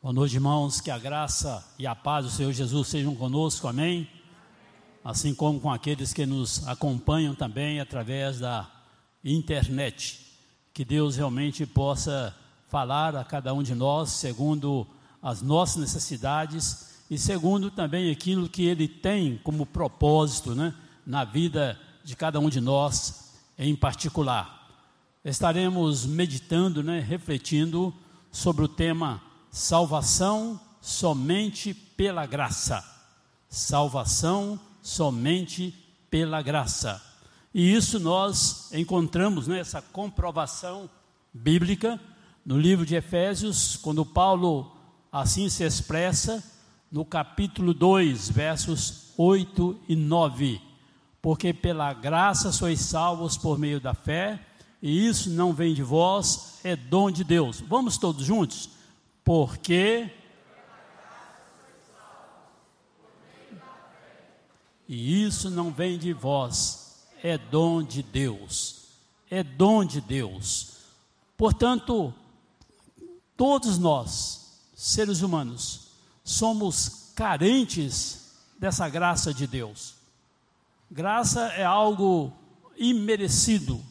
Boa 0.00 0.14
noite, 0.14 0.36
irmãos. 0.36 0.80
Que 0.80 0.92
a 0.92 0.98
graça 0.98 1.66
e 1.76 1.84
a 1.84 1.92
paz 1.92 2.24
do 2.24 2.30
Senhor 2.30 2.52
Jesus 2.52 2.86
sejam 2.86 3.16
conosco, 3.16 3.66
amém? 3.66 4.08
Assim 5.04 5.34
como 5.34 5.58
com 5.58 5.72
aqueles 5.72 6.12
que 6.12 6.24
nos 6.24 6.64
acompanham 6.68 7.34
também 7.34 7.80
através 7.80 8.38
da 8.38 8.70
internet. 9.24 10.24
Que 10.72 10.84
Deus 10.84 11.16
realmente 11.16 11.66
possa 11.66 12.32
falar 12.68 13.16
a 13.16 13.24
cada 13.24 13.52
um 13.52 13.60
de 13.60 13.74
nós 13.74 14.10
segundo 14.10 14.86
as 15.20 15.42
nossas 15.42 15.78
necessidades 15.78 17.02
e 17.10 17.18
segundo 17.18 17.68
também 17.68 18.12
aquilo 18.12 18.48
que 18.48 18.66
Ele 18.66 18.86
tem 18.86 19.36
como 19.38 19.66
propósito 19.66 20.54
né, 20.54 20.72
na 21.04 21.24
vida 21.24 21.76
de 22.04 22.14
cada 22.14 22.38
um 22.38 22.48
de 22.48 22.60
nós 22.60 23.34
em 23.58 23.74
particular. 23.74 24.64
Estaremos 25.24 26.06
meditando, 26.06 26.84
né, 26.84 27.00
refletindo 27.00 27.92
sobre 28.30 28.64
o 28.64 28.68
tema 28.68 29.26
salvação 29.50 30.60
somente 30.80 31.74
pela 31.74 32.26
graça. 32.26 32.84
Salvação 33.48 34.58
somente 34.82 35.74
pela 36.10 36.42
graça. 36.42 37.02
E 37.52 37.74
isso 37.74 37.98
nós 37.98 38.70
encontramos 38.72 39.46
nessa 39.46 39.80
né, 39.80 39.86
comprovação 39.92 40.88
bíblica 41.32 42.00
no 42.44 42.58
livro 42.58 42.86
de 42.86 42.94
Efésios, 42.94 43.76
quando 43.76 44.04
Paulo 44.04 44.74
assim 45.10 45.48
se 45.48 45.64
expressa 45.64 46.42
no 46.90 47.04
capítulo 47.04 47.74
2, 47.74 48.30
versos 48.30 49.12
8 49.16 49.80
e 49.88 49.96
9. 49.96 50.60
Porque 51.20 51.52
pela 51.52 51.92
graça 51.92 52.52
sois 52.52 52.80
salvos 52.80 53.36
por 53.36 53.58
meio 53.58 53.80
da 53.80 53.92
fé, 53.92 54.40
e 54.80 55.06
isso 55.06 55.28
não 55.30 55.52
vem 55.52 55.74
de 55.74 55.82
vós, 55.82 56.60
é 56.62 56.76
dom 56.76 57.10
de 57.10 57.24
Deus. 57.24 57.60
Vamos 57.60 57.98
todos 57.98 58.24
juntos? 58.24 58.70
Porque 59.28 60.10
E 64.88 65.22
isso 65.22 65.50
não 65.50 65.70
vem 65.70 65.98
de 65.98 66.14
vós, 66.14 67.04
é 67.22 67.36
dom 67.36 67.82
de 67.82 68.02
Deus. 68.02 68.86
É 69.30 69.42
dom 69.42 69.84
de 69.84 70.00
Deus. 70.00 70.78
Portanto, 71.36 72.14
todos 73.36 73.76
nós, 73.76 74.62
seres 74.74 75.20
humanos, 75.20 75.88
somos 76.24 77.12
carentes 77.14 78.32
dessa 78.58 78.88
graça 78.88 79.34
de 79.34 79.46
Deus. 79.46 79.96
Graça 80.90 81.48
é 81.48 81.66
algo 81.66 82.32
imerecido. 82.78 83.84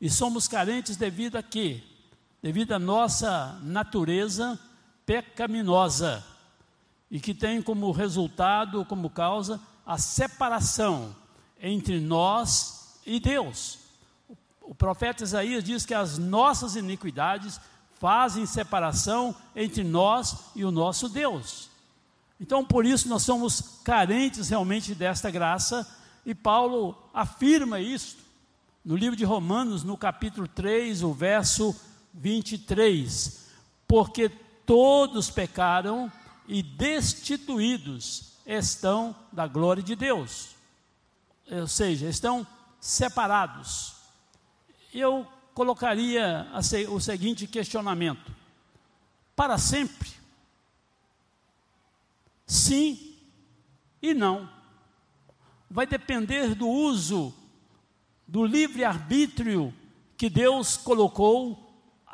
E 0.00 0.08
somos 0.08 0.48
carentes 0.48 0.96
devido 0.96 1.36
a 1.36 1.42
quê? 1.42 1.82
Devido 2.44 2.72
à 2.72 2.78
nossa 2.78 3.58
natureza 3.62 4.60
pecaminosa 5.06 6.22
e 7.10 7.18
que 7.18 7.32
tem 7.32 7.62
como 7.62 7.90
resultado, 7.90 8.84
como 8.84 9.08
causa, 9.08 9.58
a 9.86 9.96
separação 9.96 11.16
entre 11.58 11.98
nós 12.00 13.00
e 13.06 13.18
Deus. 13.18 13.78
O 14.60 14.74
profeta 14.74 15.24
Isaías 15.24 15.64
diz 15.64 15.86
que 15.86 15.94
as 15.94 16.18
nossas 16.18 16.76
iniquidades 16.76 17.58
fazem 17.98 18.44
separação 18.44 19.34
entre 19.56 19.82
nós 19.82 20.36
e 20.54 20.66
o 20.66 20.70
nosso 20.70 21.08
Deus. 21.08 21.70
Então, 22.38 22.62
por 22.62 22.84
isso, 22.84 23.08
nós 23.08 23.22
somos 23.22 23.80
carentes 23.82 24.50
realmente 24.50 24.94
desta 24.94 25.30
graça, 25.30 25.90
e 26.26 26.34
Paulo 26.34 26.94
afirma 27.14 27.80
isso 27.80 28.18
no 28.84 28.96
livro 28.96 29.16
de 29.16 29.24
Romanos, 29.24 29.82
no 29.82 29.96
capítulo 29.96 30.46
3, 30.46 31.02
o 31.02 31.14
verso 31.14 31.74
23. 32.14 33.44
Porque 33.86 34.30
todos 34.64 35.30
pecaram 35.30 36.10
e 36.48 36.62
destituídos 36.62 38.32
estão 38.46 39.14
da 39.32 39.46
glória 39.46 39.82
de 39.82 39.96
Deus. 39.96 40.50
Ou 41.50 41.66
seja, 41.66 42.08
estão 42.08 42.46
separados. 42.80 43.94
Eu 44.92 45.26
colocaria 45.52 46.46
o 46.88 47.00
seguinte 47.00 47.46
questionamento: 47.46 48.34
para 49.34 49.58
sempre? 49.58 50.10
Sim 52.46 53.16
e 54.00 54.12
não. 54.12 54.48
Vai 55.70 55.86
depender 55.86 56.54
do 56.54 56.68
uso 56.68 57.34
do 58.26 58.44
livre-arbítrio 58.44 59.74
que 60.16 60.30
Deus 60.30 60.76
colocou 60.76 61.63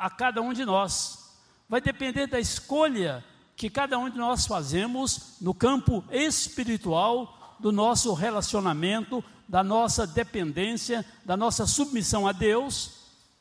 a 0.01 0.09
cada 0.09 0.41
um 0.41 0.51
de 0.51 0.65
nós. 0.65 1.31
Vai 1.69 1.79
depender 1.79 2.25
da 2.25 2.39
escolha 2.39 3.23
que 3.55 3.69
cada 3.69 3.99
um 3.99 4.09
de 4.09 4.17
nós 4.17 4.47
fazemos 4.47 5.37
no 5.39 5.53
campo 5.53 6.03
espiritual 6.09 7.55
do 7.59 7.71
nosso 7.71 8.11
relacionamento, 8.13 9.23
da 9.47 9.63
nossa 9.63 10.07
dependência, 10.07 11.05
da 11.23 11.37
nossa 11.37 11.67
submissão 11.67 12.27
a 12.27 12.31
Deus 12.31 12.93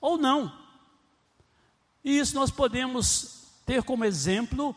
ou 0.03 0.19
não. 0.19 0.53
E 2.05 2.19
isso 2.19 2.35
nós 2.35 2.51
podemos 2.51 3.47
ter 3.65 3.83
como 3.83 4.05
exemplo 4.05 4.77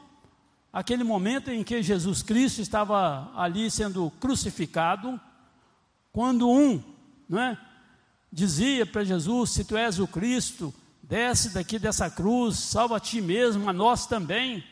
aquele 0.72 1.04
momento 1.04 1.52
em 1.52 1.66
que 1.66 1.84
Jesus 1.84 2.24
Cristo 2.24 2.62
estava 2.62 3.30
ali 3.36 3.70
sendo 3.70 4.10
crucificado, 4.22 5.20
quando 6.14 6.50
um, 6.50 6.82
não 7.28 7.42
é, 7.42 7.58
dizia 8.32 8.86
para 8.86 9.04
Jesus: 9.04 9.50
Se 9.50 9.66
tu 9.66 9.76
és 9.76 10.00
o 10.00 10.08
Cristo, 10.08 10.74
desce 11.04 11.50
daqui 11.50 11.78
dessa 11.78 12.10
cruz, 12.10 12.58
salva 12.58 12.96
a 12.96 13.00
ti 13.00 13.20
mesmo, 13.20 13.70
a 13.70 13.74
nós 13.74 14.08
também. 14.08 14.64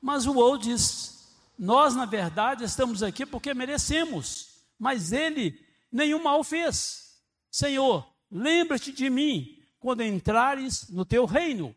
Mas 0.00 0.26
o 0.26 0.34
outro 0.36 0.68
diz: 0.68 1.36
Nós, 1.58 1.96
na 1.96 2.06
verdade, 2.06 2.62
estamos 2.62 3.02
aqui 3.02 3.26
porque 3.26 3.52
merecemos, 3.52 4.62
mas 4.78 5.12
ele 5.12 5.60
nenhum 5.90 6.22
mal 6.22 6.44
fez. 6.44 7.20
Senhor, 7.50 8.08
lembra-te 8.30 8.92
de 8.92 9.10
mim 9.10 9.60
quando 9.80 10.02
entrares 10.02 10.88
no 10.88 11.04
teu 11.04 11.26
reino. 11.26 11.74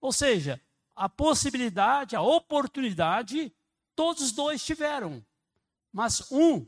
Ou 0.00 0.12
seja, 0.12 0.58
a 0.96 1.06
possibilidade, 1.08 2.16
a 2.16 2.22
oportunidade, 2.22 3.52
todos 3.94 4.22
os 4.22 4.32
dois 4.32 4.64
tiveram, 4.64 5.22
mas 5.92 6.30
um 6.32 6.66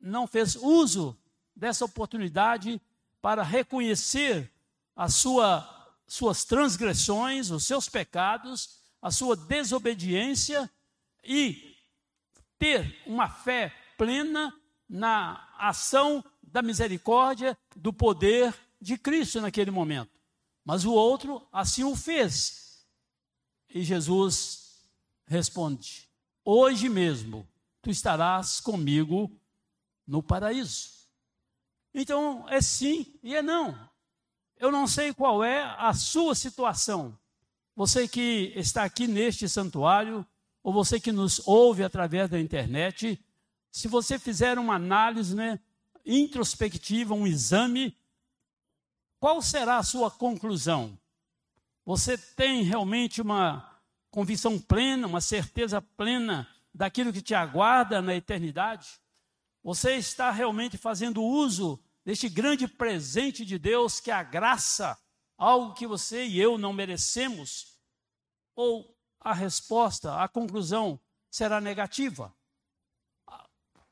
não 0.00 0.26
fez 0.26 0.56
uso 0.56 1.18
dessa 1.54 1.84
oportunidade 1.84 2.80
para 3.20 3.42
reconhecer 3.42 4.50
as 4.96 5.14
sua, 5.14 5.92
suas 6.06 6.44
transgressões, 6.44 7.50
os 7.50 7.64
seus 7.64 7.88
pecados 7.88 8.80
a 9.02 9.10
sua 9.10 9.34
desobediência 9.34 10.70
e 11.24 11.76
ter 12.58 13.02
uma 13.06 13.28
fé 13.28 13.74
plena 13.96 14.54
na 14.88 15.48
ação 15.58 16.24
da 16.42 16.60
misericórdia, 16.62 17.56
do 17.76 17.92
poder 17.92 18.54
de 18.80 18.98
Cristo 18.98 19.40
naquele 19.40 19.70
momento. 19.70 20.10
Mas 20.64 20.84
o 20.84 20.92
outro 20.92 21.46
assim 21.52 21.84
o 21.84 21.96
fez. 21.96 22.84
E 23.68 23.82
Jesus 23.82 24.84
responde: 25.26 26.08
Hoje 26.44 26.88
mesmo 26.88 27.48
tu 27.80 27.90
estarás 27.90 28.60
comigo 28.60 29.30
no 30.06 30.22
paraíso. 30.22 30.99
Então 31.94 32.46
é 32.48 32.60
sim 32.60 33.18
e 33.22 33.34
é 33.34 33.42
não. 33.42 33.78
Eu 34.56 34.70
não 34.70 34.86
sei 34.86 35.12
qual 35.14 35.42
é 35.42 35.62
a 35.78 35.92
sua 35.94 36.34
situação, 36.34 37.18
você 37.74 38.06
que 38.06 38.52
está 38.54 38.84
aqui 38.84 39.06
neste 39.06 39.48
santuário, 39.48 40.26
ou 40.62 40.72
você 40.72 41.00
que 41.00 41.10
nos 41.10 41.40
ouve 41.46 41.82
através 41.82 42.28
da 42.28 42.38
internet, 42.38 43.18
se 43.70 43.88
você 43.88 44.18
fizer 44.18 44.58
uma 44.58 44.74
análise 44.74 45.34
né, 45.34 45.58
introspectiva, 46.04 47.14
um 47.14 47.26
exame, 47.26 47.96
qual 49.18 49.40
será 49.40 49.78
a 49.78 49.82
sua 49.82 50.10
conclusão? 50.10 50.98
Você 51.86 52.18
tem 52.18 52.62
realmente 52.62 53.22
uma 53.22 53.80
convicção 54.10 54.58
plena, 54.58 55.06
uma 55.06 55.20
certeza 55.20 55.80
plena 55.80 56.46
daquilo 56.74 57.12
que 57.12 57.22
te 57.22 57.34
aguarda 57.34 58.02
na 58.02 58.14
eternidade? 58.14 59.00
Você 59.62 59.96
está 59.96 60.30
realmente 60.30 60.78
fazendo 60.78 61.22
uso 61.22 61.82
deste 62.04 62.28
grande 62.28 62.66
presente 62.66 63.44
de 63.44 63.58
Deus 63.58 64.00
que 64.00 64.10
é 64.10 64.14
a 64.14 64.22
graça, 64.22 64.98
algo 65.36 65.74
que 65.74 65.86
você 65.86 66.24
e 66.24 66.40
eu 66.40 66.56
não 66.56 66.72
merecemos? 66.72 67.70
ou 68.60 68.94
a 69.18 69.32
resposta, 69.32 70.22
a 70.22 70.28
conclusão 70.28 71.00
será 71.30 71.62
negativa? 71.62 72.34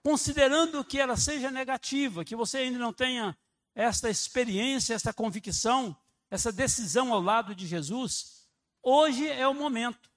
Considerando 0.03 0.85
que 0.85 0.99
ela 0.99 1.17
seja 1.17 1.50
negativa, 1.50 2.25
que 2.25 2.37
você 2.37 2.59
ainda 2.59 2.79
não 2.79 2.93
tenha 2.93 3.37
esta 3.75 4.11
experiência, 4.11 4.94
esta 4.94 5.12
convicção, 5.12 5.97
essa 6.31 6.53
decisão 6.53 7.15
ao 7.15 7.20
lado 7.23 7.55
de 7.55 7.67
Jesus, 7.67 8.47
hoje 8.82 9.26
é 9.26 9.49
o 9.49 9.55
momento, 9.55 10.11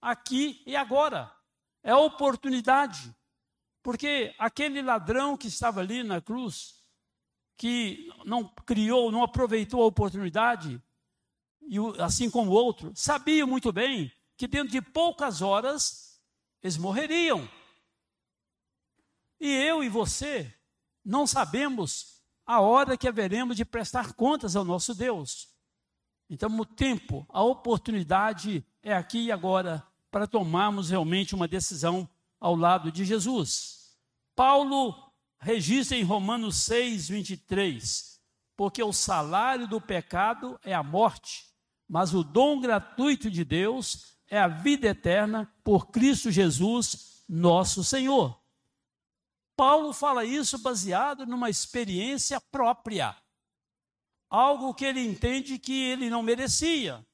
aqui 0.00 0.62
e 0.66 0.76
agora, 0.76 1.34
é 1.82 1.90
a 1.90 1.98
oportunidade, 1.98 3.14
porque 3.84 4.34
aquele 4.38 4.80
ladrão 4.80 5.36
que 5.36 5.46
estava 5.46 5.80
ali 5.80 6.02
na 6.02 6.18
cruz, 6.18 6.82
que 7.54 8.10
não 8.24 8.42
criou, 8.48 9.12
não 9.12 9.22
aproveitou 9.22 9.82
a 9.82 9.86
oportunidade, 9.86 10.82
e 11.60 11.76
assim 12.00 12.30
como 12.30 12.50
o 12.50 12.54
outro, 12.54 12.92
sabiam 12.94 13.46
muito 13.46 13.70
bem 13.70 14.10
que 14.38 14.48
dentro 14.48 14.72
de 14.72 14.80
poucas 14.80 15.42
horas 15.42 16.18
eles 16.62 16.78
morreriam. 16.78 17.46
E 19.38 19.48
eu 19.48 19.84
e 19.84 19.90
você 19.90 20.52
não 21.04 21.26
sabemos 21.26 22.22
a 22.46 22.62
hora 22.62 22.96
que 22.96 23.06
haveremos 23.06 23.54
de 23.54 23.66
prestar 23.66 24.14
contas 24.14 24.56
ao 24.56 24.64
nosso 24.64 24.94
Deus. 24.94 25.54
Então, 26.30 26.48
o 26.58 26.64
tempo, 26.64 27.26
a 27.28 27.42
oportunidade 27.42 28.66
é 28.82 28.94
aqui 28.94 29.26
e 29.26 29.32
agora 29.32 29.86
para 30.10 30.26
tomarmos 30.26 30.88
realmente 30.88 31.34
uma 31.34 31.46
decisão 31.46 32.08
ao 32.40 32.56
lado 32.56 32.90
de 32.90 33.04
Jesus. 33.04 33.73
Paulo 34.34 34.94
registra 35.38 35.96
em 35.96 36.02
Romanos 36.02 36.56
6, 36.64 37.08
23, 37.08 38.20
porque 38.56 38.82
o 38.82 38.92
salário 38.92 39.68
do 39.68 39.80
pecado 39.80 40.58
é 40.64 40.74
a 40.74 40.82
morte, 40.82 41.46
mas 41.88 42.14
o 42.14 42.24
dom 42.24 42.60
gratuito 42.60 43.30
de 43.30 43.44
Deus 43.44 44.16
é 44.28 44.38
a 44.38 44.48
vida 44.48 44.88
eterna 44.88 45.52
por 45.62 45.88
Cristo 45.90 46.30
Jesus, 46.30 47.24
nosso 47.28 47.84
Senhor. 47.84 48.40
Paulo 49.56 49.92
fala 49.92 50.24
isso 50.24 50.58
baseado 50.58 51.26
numa 51.26 51.48
experiência 51.48 52.40
própria, 52.40 53.16
algo 54.28 54.74
que 54.74 54.84
ele 54.84 55.00
entende 55.00 55.58
que 55.58 55.84
ele 55.84 56.10
não 56.10 56.22
merecia. 56.22 57.06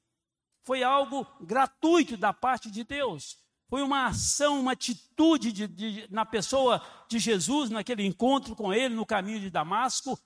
Foi 0.63 0.83
algo 0.83 1.27
gratuito 1.41 2.17
da 2.17 2.33
parte 2.33 2.71
de 2.71 2.85
Deus. 2.85 3.39
Foi 3.71 3.83
uma 3.83 4.07
ação, 4.07 4.59
uma 4.59 4.73
atitude 4.73 5.53
de, 5.53 5.69
de, 5.69 6.09
na 6.11 6.27
pessoa 6.27 6.85
de 7.09 7.21
Jesus, 7.21 7.71
naquele 7.71 8.05
encontro 8.05 8.57
com 8.57 8.75
ele 8.75 8.97
no 8.97 9.07
caminho 9.07 9.39
de 9.39 9.49
Damasco, 9.49 10.19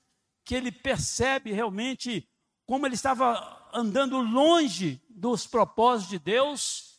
que 0.47 0.55
ele 0.55 0.73
percebe 0.73 1.53
realmente 1.53 2.27
como 2.65 2.87
ele 2.87 2.95
estava 2.95 3.69
andando 3.75 4.19
longe 4.23 4.99
dos 5.11 5.47
propósitos 5.47 6.09
de 6.09 6.19
Deus, 6.19 6.99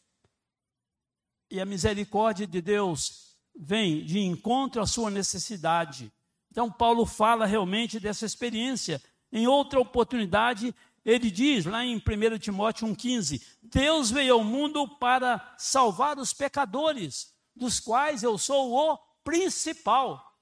e 1.50 1.60
a 1.60 1.66
misericórdia 1.66 2.46
de 2.46 2.62
Deus 2.62 3.36
vem 3.56 4.06
de 4.06 4.20
encontro 4.20 4.84
à 4.84 4.86
sua 4.86 5.10
necessidade. 5.10 6.14
Então, 6.52 6.72
Paulo 6.72 7.08
fala 7.08 7.48
realmente 7.48 8.00
dessa 8.00 8.24
experiência. 8.24 9.02
Em 9.32 9.48
outra 9.48 9.80
oportunidade, 9.80 10.76
ele 11.06 11.30
diz 11.30 11.66
lá 11.66 11.86
em 11.86 11.98
1 11.98 12.40
Timóteo 12.40 12.88
1,15: 12.88 13.42
Deus 13.62 14.10
veio 14.10 14.34
ao 14.34 14.44
mundo 14.44 14.88
para 14.98 15.54
salvar 15.58 16.18
os 16.18 16.34
pecadores, 16.34 17.34
dos 17.56 17.80
quais 17.80 18.24
eu 18.24 18.38
sou 18.38 18.74
o 18.74 18.98
principal. 19.24 20.36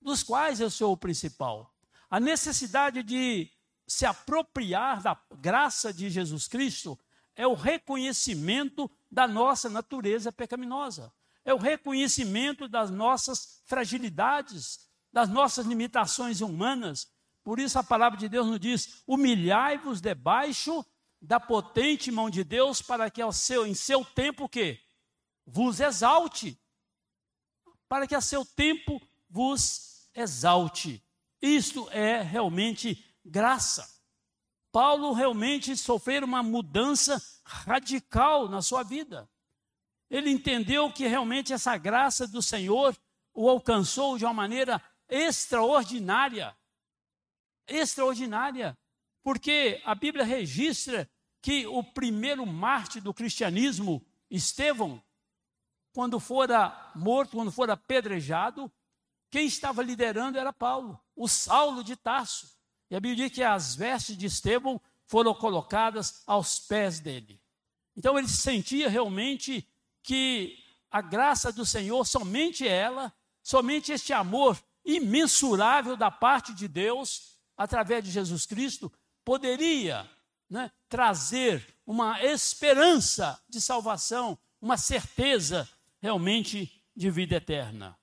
Dos 0.00 0.22
quais 0.22 0.60
eu 0.60 0.70
sou 0.70 0.92
o 0.92 0.96
principal. 0.96 1.74
A 2.10 2.20
necessidade 2.20 3.02
de 3.02 3.50
se 3.86 4.04
apropriar 4.04 5.02
da 5.02 5.18
graça 5.38 5.92
de 5.92 6.10
Jesus 6.10 6.46
Cristo 6.46 6.98
é 7.34 7.46
o 7.46 7.54
reconhecimento 7.54 8.90
da 9.10 9.26
nossa 9.26 9.68
natureza 9.68 10.32
pecaminosa, 10.32 11.12
é 11.44 11.54
o 11.54 11.58
reconhecimento 11.58 12.68
das 12.68 12.90
nossas 12.90 13.60
fragilidades, 13.64 14.80
das 15.12 15.28
nossas 15.28 15.66
limitações 15.66 16.40
humanas. 16.40 17.08
Por 17.46 17.60
isso 17.60 17.78
a 17.78 17.84
palavra 17.84 18.18
de 18.18 18.28
Deus 18.28 18.44
nos 18.44 18.58
diz: 18.58 19.04
humilhai-vos 19.06 20.00
debaixo 20.00 20.84
da 21.22 21.38
potente 21.38 22.10
mão 22.10 22.28
de 22.28 22.42
Deus, 22.42 22.82
para 22.82 23.08
que 23.08 23.22
ao 23.22 23.32
seu, 23.32 23.64
em 23.64 23.72
seu 23.72 24.04
tempo 24.04 24.48
que 24.48 24.80
vos 25.46 25.78
exalte, 25.78 26.60
para 27.88 28.04
que 28.04 28.16
a 28.16 28.20
seu 28.20 28.44
tempo 28.44 29.00
vos 29.30 30.10
exalte. 30.12 31.00
Isto 31.40 31.88
é 31.92 32.20
realmente 32.20 33.04
graça. 33.24 33.88
Paulo 34.72 35.12
realmente 35.12 35.76
sofreu 35.76 36.24
uma 36.24 36.42
mudança 36.42 37.22
radical 37.44 38.48
na 38.48 38.60
sua 38.60 38.82
vida. 38.82 39.30
Ele 40.10 40.30
entendeu 40.30 40.92
que 40.92 41.06
realmente 41.06 41.52
essa 41.52 41.76
graça 41.76 42.26
do 42.26 42.42
Senhor 42.42 42.98
o 43.32 43.48
alcançou 43.48 44.18
de 44.18 44.24
uma 44.24 44.34
maneira 44.34 44.82
extraordinária. 45.08 46.52
Extraordinária. 47.66 48.76
Porque 49.22 49.82
a 49.84 49.94
Bíblia 49.94 50.24
registra 50.24 51.08
que 51.42 51.66
o 51.66 51.82
primeiro 51.82 52.46
mártir 52.46 53.02
do 53.02 53.14
cristianismo, 53.14 54.04
Estevão, 54.30 55.02
quando 55.92 56.20
fora 56.20 56.92
morto, 56.94 57.36
quando 57.36 57.50
fora 57.50 57.72
apedrejado, 57.72 58.70
quem 59.30 59.46
estava 59.46 59.82
liderando 59.82 60.38
era 60.38 60.52
Paulo, 60.52 61.00
o 61.14 61.28
Saulo 61.28 61.82
de 61.82 61.96
Tarso. 61.96 62.50
E 62.90 62.96
a 62.96 63.00
Bíblia 63.00 63.26
diz 63.26 63.34
que 63.34 63.42
as 63.42 63.74
vestes 63.74 64.16
de 64.16 64.26
Estevão 64.26 64.80
foram 65.06 65.34
colocadas 65.34 66.22
aos 66.26 66.58
pés 66.58 67.00
dele. 67.00 67.40
Então 67.96 68.18
ele 68.18 68.28
sentia 68.28 68.88
realmente 68.88 69.66
que 70.02 70.58
a 70.90 71.00
graça 71.00 71.52
do 71.52 71.64
Senhor, 71.64 72.04
somente 72.06 72.66
ela, 72.66 73.12
somente 73.42 73.92
este 73.92 74.12
amor 74.12 74.58
imensurável 74.84 75.96
da 75.96 76.10
parte 76.10 76.54
de 76.54 76.68
Deus, 76.68 77.35
através 77.56 78.04
de 78.04 78.10
Jesus 78.10 78.46
Cristo, 78.46 78.92
poderia 79.24 80.08
né, 80.48 80.70
trazer 80.88 81.76
uma 81.86 82.22
esperança 82.22 83.40
de 83.48 83.60
salvação, 83.60 84.38
uma 84.60 84.76
certeza 84.76 85.68
realmente 86.00 86.82
de 86.94 87.10
vida 87.10 87.36
eterna. 87.36 87.98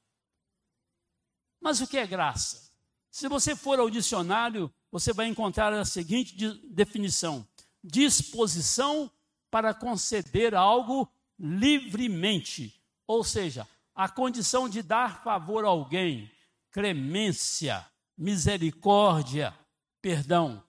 Mas 1.59 1.79
o 1.79 1.87
que 1.87 1.97
é 1.97 2.05
graça? 2.05 2.71
Se 3.09 3.27
você 3.27 3.55
for 3.55 3.79
ao 3.79 3.89
dicionário, 3.89 4.73
você 4.91 5.13
vai 5.13 5.27
encontrar 5.27 5.71
a 5.73 5.85
seguinte 5.85 6.35
definição: 6.69 7.47
disposição 7.83 9.09
para 9.49 9.73
conceder 9.73 10.55
algo 10.55 11.07
livremente, 11.39 12.81
ou 13.07 13.23
seja, 13.23 13.67
a 13.95 14.09
condição 14.09 14.67
de 14.67 14.81
dar 14.81 15.23
favor 15.23 15.63
a 15.63 15.69
alguém, 15.69 16.31
clemência, 16.71 17.85
misericórdia, 18.17 19.57
perdão. 20.01 20.63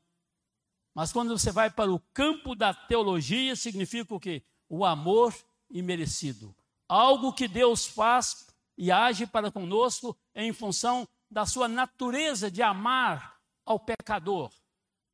Mas 0.94 1.12
quando 1.12 1.36
você 1.36 1.50
vai 1.50 1.70
para 1.70 1.92
o 1.92 2.00
campo 2.12 2.54
da 2.54 2.72
teologia, 2.72 3.56
significa 3.56 4.14
o 4.14 4.20
quê? 4.20 4.44
O 4.68 4.84
amor 4.84 5.34
imerecido. 5.70 6.54
Algo 6.88 7.32
que 7.32 7.48
Deus 7.48 7.84
faz 7.84 8.46
e 8.78 8.90
age 8.92 9.26
para 9.26 9.50
conosco 9.50 10.16
em 10.34 10.52
função 10.52 11.08
da 11.30 11.44
sua 11.44 11.66
natureza 11.66 12.50
de 12.50 12.62
amar 12.62 13.40
ao 13.64 13.80
pecador, 13.80 14.52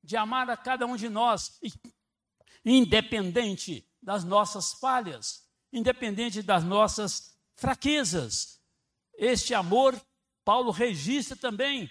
de 0.03 0.17
amar 0.17 0.51
a 0.51 0.57
cada 0.57 0.87
um 0.87 0.97
de 0.97 1.09
nós, 1.09 1.59
independente 2.65 3.89
das 4.03 4.25
nossas 4.25 4.73
falhas, 4.75 5.49
independente 5.73 6.43
das 6.43 6.65
nossas 6.65 7.37
fraquezas. 7.57 8.61
Este 9.15 9.55
amor, 9.55 10.01
Paulo 10.45 10.71
registra 10.71 11.37
também. 11.37 11.91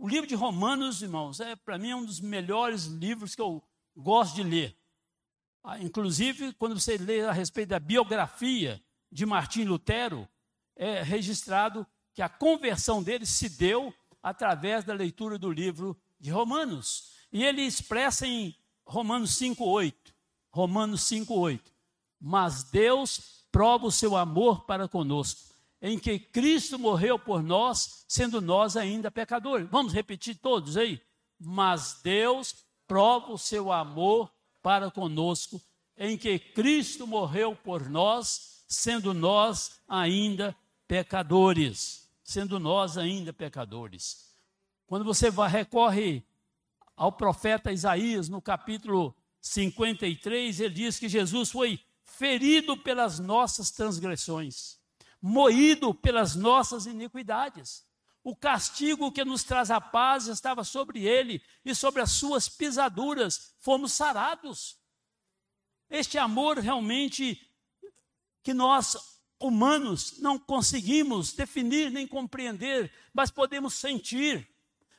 O 0.00 0.08
livro 0.08 0.28
de 0.28 0.36
Romanos, 0.36 1.02
irmãos, 1.02 1.40
é 1.40 1.56
para 1.56 1.76
mim 1.76 1.90
é 1.90 1.96
um 1.96 2.04
dos 2.04 2.20
melhores 2.20 2.84
livros 2.84 3.34
que 3.34 3.42
eu 3.42 3.60
gosto 3.96 4.36
de 4.36 4.44
ler. 4.44 4.78
Ah, 5.64 5.76
inclusive, 5.80 6.52
quando 6.52 6.78
você 6.78 6.96
lê 6.96 7.22
a 7.22 7.32
respeito 7.32 7.70
da 7.70 7.80
biografia 7.80 8.80
de 9.10 9.26
Martim 9.26 9.64
Lutero, 9.64 10.28
é 10.76 11.02
registrado 11.02 11.84
que 12.14 12.22
a 12.22 12.28
conversão 12.28 13.02
dele 13.02 13.26
se 13.26 13.48
deu 13.48 13.92
através 14.22 14.84
da 14.84 14.94
leitura 14.94 15.36
do 15.36 15.50
livro 15.50 16.00
de 16.20 16.30
Romanos. 16.30 17.12
E 17.32 17.44
ele 17.44 17.62
expressa 17.62 18.24
em 18.24 18.54
Romanos 18.86 19.36
5:8, 19.36 20.14
Romanos 20.52 21.02
5:8. 21.02 21.72
Mas 22.20 22.62
Deus 22.62 23.44
prova 23.50 23.86
o 23.86 23.92
seu 23.92 24.16
amor 24.16 24.64
para 24.64 24.86
conosco, 24.86 25.47
em 25.80 25.98
que 25.98 26.18
Cristo 26.18 26.78
morreu 26.78 27.18
por 27.18 27.42
nós, 27.42 28.04
sendo 28.08 28.40
nós 28.40 28.76
ainda 28.76 29.10
pecadores. 29.10 29.68
Vamos 29.70 29.92
repetir 29.92 30.36
todos 30.36 30.76
aí? 30.76 31.00
Mas 31.38 32.00
Deus 32.02 32.64
prova 32.86 33.32
o 33.32 33.38
seu 33.38 33.72
amor 33.72 34.30
para 34.62 34.90
conosco, 34.90 35.60
em 35.96 36.16
que 36.16 36.38
Cristo 36.38 37.06
morreu 37.06 37.54
por 37.54 37.88
nós, 37.88 38.64
sendo 38.66 39.14
nós 39.14 39.80
ainda 39.88 40.56
pecadores 40.86 42.08
sendo 42.28 42.60
nós 42.60 42.98
ainda 42.98 43.32
pecadores. 43.32 44.34
Quando 44.86 45.02
você 45.02 45.30
vai, 45.30 45.48
recorre 45.48 46.22
ao 46.94 47.10
profeta 47.10 47.72
Isaías, 47.72 48.28
no 48.28 48.42
capítulo 48.42 49.16
53, 49.40 50.60
ele 50.60 50.74
diz 50.74 50.98
que 50.98 51.08
Jesus 51.08 51.50
foi 51.50 51.80
ferido 52.02 52.76
pelas 52.76 53.18
nossas 53.18 53.70
transgressões, 53.70 54.77
moído 55.20 55.94
pelas 55.94 56.34
nossas 56.34 56.86
iniquidades. 56.86 57.86
O 58.22 58.36
castigo 58.36 59.12
que 59.12 59.24
nos 59.24 59.42
traz 59.42 59.70
a 59.70 59.80
paz 59.80 60.26
estava 60.26 60.64
sobre 60.64 61.04
ele, 61.06 61.42
e 61.64 61.74
sobre 61.74 62.02
as 62.02 62.12
suas 62.12 62.48
pisaduras 62.48 63.54
fomos 63.58 63.92
sarados. 63.92 64.76
Este 65.88 66.18
amor 66.18 66.58
realmente 66.58 67.40
que 68.42 68.52
nós 68.52 68.96
humanos 69.40 70.18
não 70.18 70.38
conseguimos 70.38 71.32
definir 71.32 71.90
nem 71.90 72.06
compreender, 72.06 72.92
mas 73.12 73.30
podemos 73.30 73.74
sentir, 73.74 74.48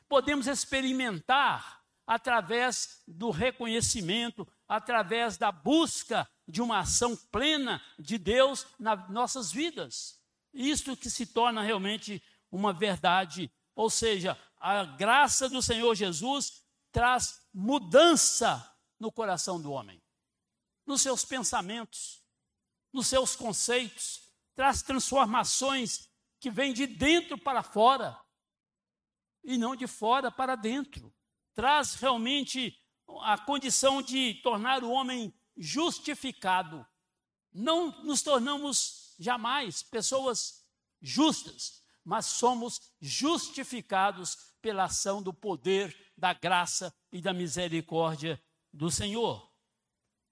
podemos 0.08 0.46
experimentar 0.46 1.80
através 2.06 3.02
do 3.06 3.30
reconhecimento, 3.30 4.46
através 4.66 5.36
da 5.36 5.52
busca 5.52 6.28
de 6.50 6.60
uma 6.60 6.80
ação 6.80 7.16
plena 7.16 7.82
de 7.98 8.18
Deus 8.18 8.66
nas 8.78 9.08
nossas 9.10 9.52
vidas. 9.52 10.20
Isto 10.52 10.96
que 10.96 11.08
se 11.08 11.26
torna 11.26 11.62
realmente 11.62 12.22
uma 12.50 12.72
verdade. 12.72 13.50
Ou 13.74 13.88
seja, 13.88 14.38
a 14.58 14.84
graça 14.84 15.48
do 15.48 15.62
Senhor 15.62 15.94
Jesus 15.94 16.62
traz 16.92 17.40
mudança 17.54 18.66
no 18.98 19.10
coração 19.10 19.60
do 19.60 19.72
homem, 19.72 20.02
nos 20.84 21.00
seus 21.00 21.24
pensamentos, 21.24 22.22
nos 22.92 23.06
seus 23.06 23.34
conceitos, 23.34 24.20
traz 24.54 24.82
transformações 24.82 26.10
que 26.38 26.50
vêm 26.50 26.74
de 26.74 26.86
dentro 26.86 27.38
para 27.38 27.62
fora 27.62 28.18
e 29.42 29.56
não 29.56 29.74
de 29.74 29.86
fora 29.86 30.30
para 30.30 30.56
dentro. 30.56 31.14
Traz 31.54 31.94
realmente 31.94 32.76
a 33.22 33.38
condição 33.38 34.02
de 34.02 34.34
tornar 34.42 34.84
o 34.84 34.90
homem 34.90 35.32
justificado. 35.60 36.86
Não 37.52 38.02
nos 38.02 38.22
tornamos 38.22 39.14
jamais 39.18 39.82
pessoas 39.82 40.64
justas, 41.00 41.84
mas 42.02 42.24
somos 42.26 42.80
justificados 42.98 44.54
pela 44.62 44.84
ação 44.84 45.22
do 45.22 45.34
poder, 45.34 45.94
da 46.16 46.32
graça 46.32 46.94
e 47.12 47.20
da 47.20 47.32
misericórdia 47.32 48.42
do 48.72 48.90
Senhor. 48.90 49.48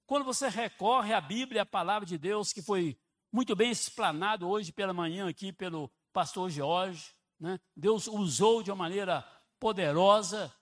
Quando 0.07 0.25
você 0.25 0.49
recorre 0.49 1.13
à 1.13 1.21
Bíblia, 1.21 1.63
a 1.63 1.67
palavra 1.67 2.07
de 2.07 2.17
Deus, 2.17 2.53
que 2.53 2.63
foi 2.63 2.99
muito 3.31 3.55
bem 3.55 3.71
explanado 3.71 4.49
hoje 4.49 4.73
pela 4.73 4.95
manhã 4.95 5.29
aqui 5.29 5.53
pelo 5.53 5.93
pastor 6.13 6.49
Jorge, 6.51 7.15
né? 7.39 7.61
Deus 7.77 8.07
usou 8.07 8.63
de 8.63 8.71
uma 8.71 8.77
maneira 8.77 9.23
poderosa, 9.61 10.53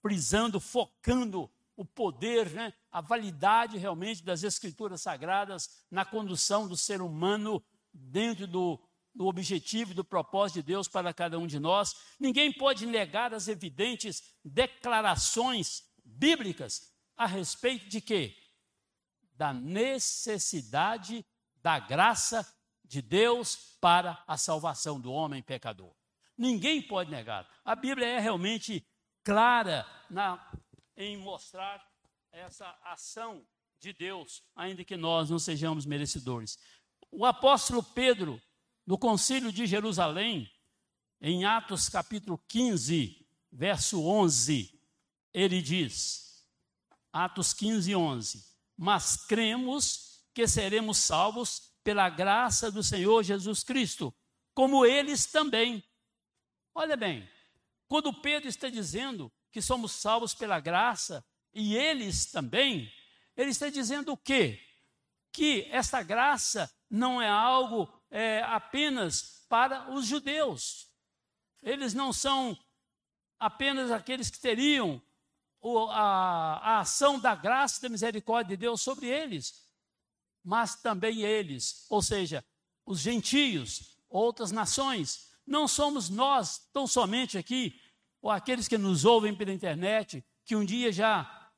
frisando, 0.00 0.58
focando 0.58 1.52
o 1.76 1.84
poder, 1.84 2.50
né? 2.50 2.72
a 2.90 3.00
validade 3.00 3.78
realmente 3.78 4.22
das 4.22 4.42
escrituras 4.42 5.02
sagradas 5.02 5.84
na 5.90 6.04
condução 6.04 6.68
do 6.68 6.76
ser 6.76 7.02
humano 7.02 7.64
dentro 7.92 8.46
do, 8.46 8.80
do 9.14 9.26
objetivo 9.26 9.92
e 9.92 9.94
do 9.94 10.04
propósito 10.04 10.56
de 10.56 10.62
Deus 10.62 10.88
para 10.88 11.12
cada 11.12 11.38
um 11.38 11.46
de 11.46 11.58
nós. 11.58 11.94
Ninguém 12.18 12.52
pode 12.52 12.86
negar 12.86 13.34
as 13.34 13.48
evidentes 13.48 14.22
declarações 14.44 15.82
bíblicas 16.04 16.92
a 17.16 17.26
respeito 17.26 17.88
de 17.88 18.00
quê? 18.00 18.36
Da 19.34 19.52
necessidade 19.52 21.24
da 21.62 21.78
graça 21.78 22.46
de 22.84 23.00
Deus 23.00 23.76
para 23.80 24.22
a 24.26 24.36
salvação 24.36 25.00
do 25.00 25.12
homem 25.12 25.42
pecador. 25.42 25.94
Ninguém 26.36 26.82
pode 26.82 27.10
negar. 27.10 27.48
A 27.64 27.74
Bíblia 27.74 28.06
é 28.06 28.18
realmente 28.18 28.86
clara 29.22 29.86
na, 30.10 30.38
em 30.96 31.16
mostrar 31.16 31.84
essa 32.30 32.76
ação 32.82 33.46
de 33.78 33.92
Deus, 33.92 34.42
ainda 34.54 34.84
que 34.84 34.96
nós 34.96 35.30
não 35.30 35.38
sejamos 35.38 35.84
merecedores. 35.84 36.58
O 37.10 37.24
apóstolo 37.24 37.82
Pedro, 37.82 38.40
no 38.86 38.98
concílio 38.98 39.52
de 39.52 39.66
Jerusalém, 39.66 40.50
em 41.20 41.44
Atos 41.44 41.88
capítulo 41.88 42.38
15, 42.48 43.26
verso 43.52 44.02
11, 44.02 44.80
ele 45.32 45.62
diz, 45.62 46.44
Atos 47.12 47.52
15, 47.52 47.94
11, 47.94 48.44
mas 48.76 49.16
cremos 49.16 50.24
que 50.34 50.46
seremos 50.48 50.98
salvos 50.98 51.72
pela 51.84 52.08
graça 52.08 52.70
do 52.70 52.82
Senhor 52.82 53.22
Jesus 53.22 53.62
Cristo, 53.62 54.12
como 54.52 54.84
eles 54.84 55.26
também. 55.26 55.84
Olha 56.74 56.96
bem, 56.96 57.28
quando 57.86 58.12
Pedro 58.12 58.48
está 58.48 58.68
dizendo 58.68 59.30
que 59.54 59.62
somos 59.62 59.92
salvos 59.92 60.34
pela 60.34 60.58
graça 60.58 61.24
e 61.54 61.76
eles 61.76 62.26
também, 62.26 62.92
ele 63.36 63.50
está 63.50 63.70
dizendo 63.70 64.10
o 64.10 64.16
quê? 64.16 64.60
Que 65.30 65.68
essa 65.70 66.02
graça 66.02 66.68
não 66.90 67.22
é 67.22 67.28
algo 67.28 67.88
é, 68.10 68.42
apenas 68.42 69.46
para 69.48 69.92
os 69.92 70.06
judeus. 70.06 70.90
Eles 71.62 71.94
não 71.94 72.12
são 72.12 72.58
apenas 73.38 73.92
aqueles 73.92 74.28
que 74.28 74.40
teriam 74.40 75.00
a, 75.92 76.58
a 76.58 76.80
ação 76.80 77.20
da 77.20 77.36
graça 77.36 77.78
e 77.78 77.82
da 77.82 77.88
misericórdia 77.88 78.56
de 78.56 78.60
Deus 78.60 78.82
sobre 78.82 79.06
eles, 79.06 79.70
mas 80.42 80.74
também 80.82 81.22
eles, 81.22 81.86
ou 81.88 82.02
seja, 82.02 82.44
os 82.84 82.98
gentios, 82.98 83.96
outras 84.08 84.50
nações. 84.50 85.30
Não 85.46 85.68
somos 85.68 86.10
nós, 86.10 86.68
tão 86.72 86.88
somente 86.88 87.38
aqui, 87.38 87.80
ou 88.24 88.30
aqueles 88.30 88.66
que 88.66 88.78
nos 88.78 89.04
ouvem 89.04 89.34
pela 89.34 89.52
internet, 89.52 90.24
que 90.46 90.56
um 90.56 90.64
dia 90.64 90.90
já 90.90 91.50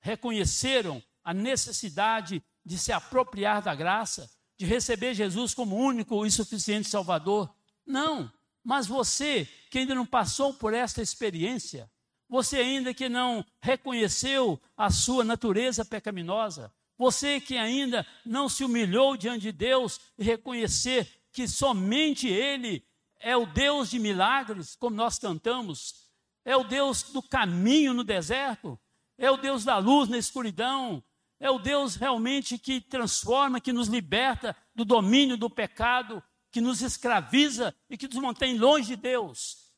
reconheceram 0.00 1.02
a 1.22 1.34
necessidade 1.34 2.42
de 2.64 2.78
se 2.78 2.92
apropriar 2.92 3.60
da 3.60 3.74
graça, 3.74 4.30
de 4.56 4.64
receber 4.64 5.12
Jesus 5.12 5.52
como 5.52 5.76
único 5.76 6.24
e 6.24 6.30
suficiente 6.30 6.88
Salvador. 6.88 7.54
Não, 7.86 8.32
mas 8.64 8.86
você 8.86 9.46
que 9.70 9.80
ainda 9.80 9.94
não 9.94 10.06
passou 10.06 10.54
por 10.54 10.72
esta 10.72 11.02
experiência, 11.02 11.90
você 12.26 12.56
ainda 12.56 12.94
que 12.94 13.06
não 13.06 13.44
reconheceu 13.60 14.58
a 14.74 14.90
sua 14.90 15.24
natureza 15.24 15.84
pecaminosa, 15.84 16.72
você 16.96 17.38
que 17.38 17.58
ainda 17.58 18.06
não 18.24 18.48
se 18.48 18.64
humilhou 18.64 19.14
diante 19.14 19.42
de 19.42 19.52
Deus 19.52 20.00
e 20.16 20.24
reconhecer 20.24 21.06
que 21.30 21.46
somente 21.46 22.26
Ele 22.26 22.82
é 23.20 23.36
o 23.36 23.44
Deus 23.44 23.90
de 23.90 23.98
milagres, 23.98 24.74
como 24.74 24.96
nós 24.96 25.18
cantamos, 25.18 26.03
é 26.44 26.56
o 26.56 26.64
Deus 26.64 27.02
do 27.02 27.22
caminho 27.22 27.94
no 27.94 28.04
deserto, 28.04 28.78
é 29.16 29.30
o 29.30 29.36
Deus 29.36 29.64
da 29.64 29.78
luz 29.78 30.08
na 30.08 30.18
escuridão, 30.18 31.02
é 31.40 31.50
o 31.50 31.58
Deus 31.58 31.94
realmente 31.94 32.58
que 32.58 32.80
transforma, 32.80 33.60
que 33.60 33.72
nos 33.72 33.88
liberta 33.88 34.56
do 34.74 34.84
domínio 34.84 35.36
do 35.36 35.48
pecado, 35.48 36.22
que 36.50 36.60
nos 36.60 36.82
escraviza 36.82 37.74
e 37.88 37.96
que 37.96 38.06
nos 38.06 38.16
mantém 38.16 38.58
longe 38.58 38.88
de 38.88 38.96
Deus. 38.96 39.72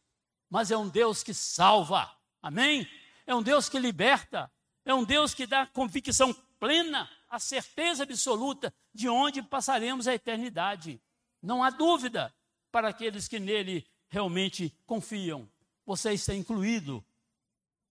Mas 0.50 0.70
é 0.70 0.76
um 0.76 0.88
Deus 0.88 1.23
que 1.23 1.32
salva, 1.32 2.11
amém? 2.42 2.88
É 3.26 3.35
um 3.35 3.42
Deus 3.42 3.68
que 3.68 3.78
liberta, 3.78 4.50
é 4.85 4.94
um 4.94 5.04
Deus 5.04 5.35
que 5.35 5.46
dá 5.46 5.66
convicção 5.66 6.32
plena, 6.58 7.08
a 7.28 7.38
certeza 7.38 8.04
absoluta 8.04 8.73
de 8.94 9.08
onde 9.08 9.42
passaremos 9.42 10.06
a 10.06 10.14
eternidade. 10.14 11.00
Não 11.42 11.62
há 11.62 11.70
dúvida 11.70 12.35
para 12.70 12.88
aqueles 12.88 13.26
que 13.26 13.38
nele 13.38 13.87
realmente 14.08 14.73
confiam 14.87 15.49
você 15.87 16.12
está 16.12 16.35
incluído 16.35 17.02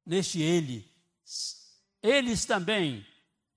neste 0.06 0.42
Ele. 0.42 0.88
Eles 2.04 2.46
também 2.46 3.06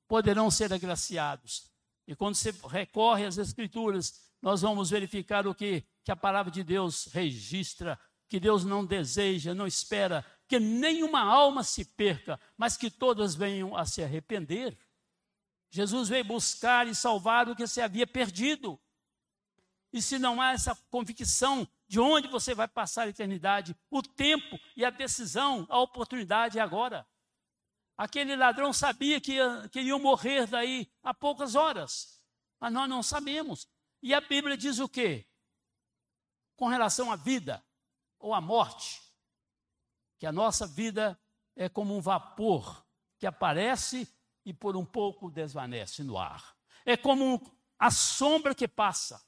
poderão 0.07 0.50
ser 0.50 0.73
agraciados. 0.73 1.68
E 2.07 2.14
quando 2.14 2.37
você 2.37 2.54
recorre 2.71 3.26
às 3.26 3.37
Escrituras, 3.37 4.23
nós 4.40 4.62
vamos 4.62 4.88
verificar 4.88 5.47
o 5.47 5.54
que, 5.54 5.85
que 6.04 6.12
a 6.12 6.16
palavra 6.16 6.50
de 6.50 6.62
Deus 6.62 7.07
registra, 7.12 8.00
que 8.28 8.38
Deus 8.38 8.64
não 8.64 8.87
deseja, 8.87 9.52
não 9.52 9.66
espera 9.66 10.25
que 10.47 10.59
nenhuma 10.59 11.21
alma 11.21 11.62
se 11.62 11.85
perca, 11.85 12.40
mas 12.57 12.76
que 12.76 12.90
todas 12.90 13.35
venham 13.35 13.76
a 13.76 13.85
se 13.85 14.02
arrepender. 14.02 14.78
Jesus 15.71 16.09
veio 16.09 16.25
buscar 16.25 16.87
e 16.88 16.95
salvar 16.95 17.49
o 17.49 17.54
que 17.54 17.66
se 17.66 17.83
havia 17.83 18.07
perdido. 18.07 18.80
E 19.92 20.00
se 20.00 20.18
não 20.18 20.40
há 20.40 20.52
essa 20.52 20.75
convicção 20.90 21.68
de 21.88 21.99
onde 21.99 22.28
você 22.28 22.54
vai 22.54 22.68
passar 22.68 23.04
a 23.04 23.09
eternidade, 23.09 23.75
o 23.90 24.02
tempo 24.02 24.61
e 24.76 24.85
a 24.85 24.90
decisão, 24.90 25.66
a 25.71 25.80
oportunidade 25.80 26.59
é 26.59 26.62
agora. 26.62 27.09
Aquele 27.97 28.37
ladrão 28.37 28.73
sabia 28.73 29.21
que, 29.21 29.33
ia, 29.33 29.68
que 29.73 29.80
iam 29.80 29.99
morrer 29.99 30.47
daí 30.47 30.92
a 31.02 31.14
poucas 31.14 31.54
horas, 31.54 32.23
mas 32.61 32.73
nós 32.73 32.88
não 32.88 33.02
sabemos. 33.02 33.66
E 34.02 34.12
a 34.12 34.21
Bíblia 34.21 34.57
diz 34.57 34.78
o 34.78 34.88
quê? 34.88 35.26
Com 36.54 36.68
relação 36.68 37.11
à 37.11 37.16
vida 37.16 37.64
ou 38.18 38.35
à 38.35 38.40
morte, 38.40 39.00
que 40.18 40.26
a 40.26 40.33
nossa 40.33 40.66
vida 40.66 41.18
é 41.57 41.68
como 41.68 41.97
um 41.97 42.00
vapor 42.00 42.87
que 43.18 43.26
aparece 43.26 44.07
e 44.45 44.52
por 44.52 44.76
um 44.76 44.85
pouco 44.85 45.30
desvanece 45.30 46.04
no 46.04 46.18
ar. 46.18 46.54
É 46.85 46.97
como 46.97 47.40
a 47.78 47.90
sombra 47.90 48.54
que 48.54 48.68
passa. 48.68 49.26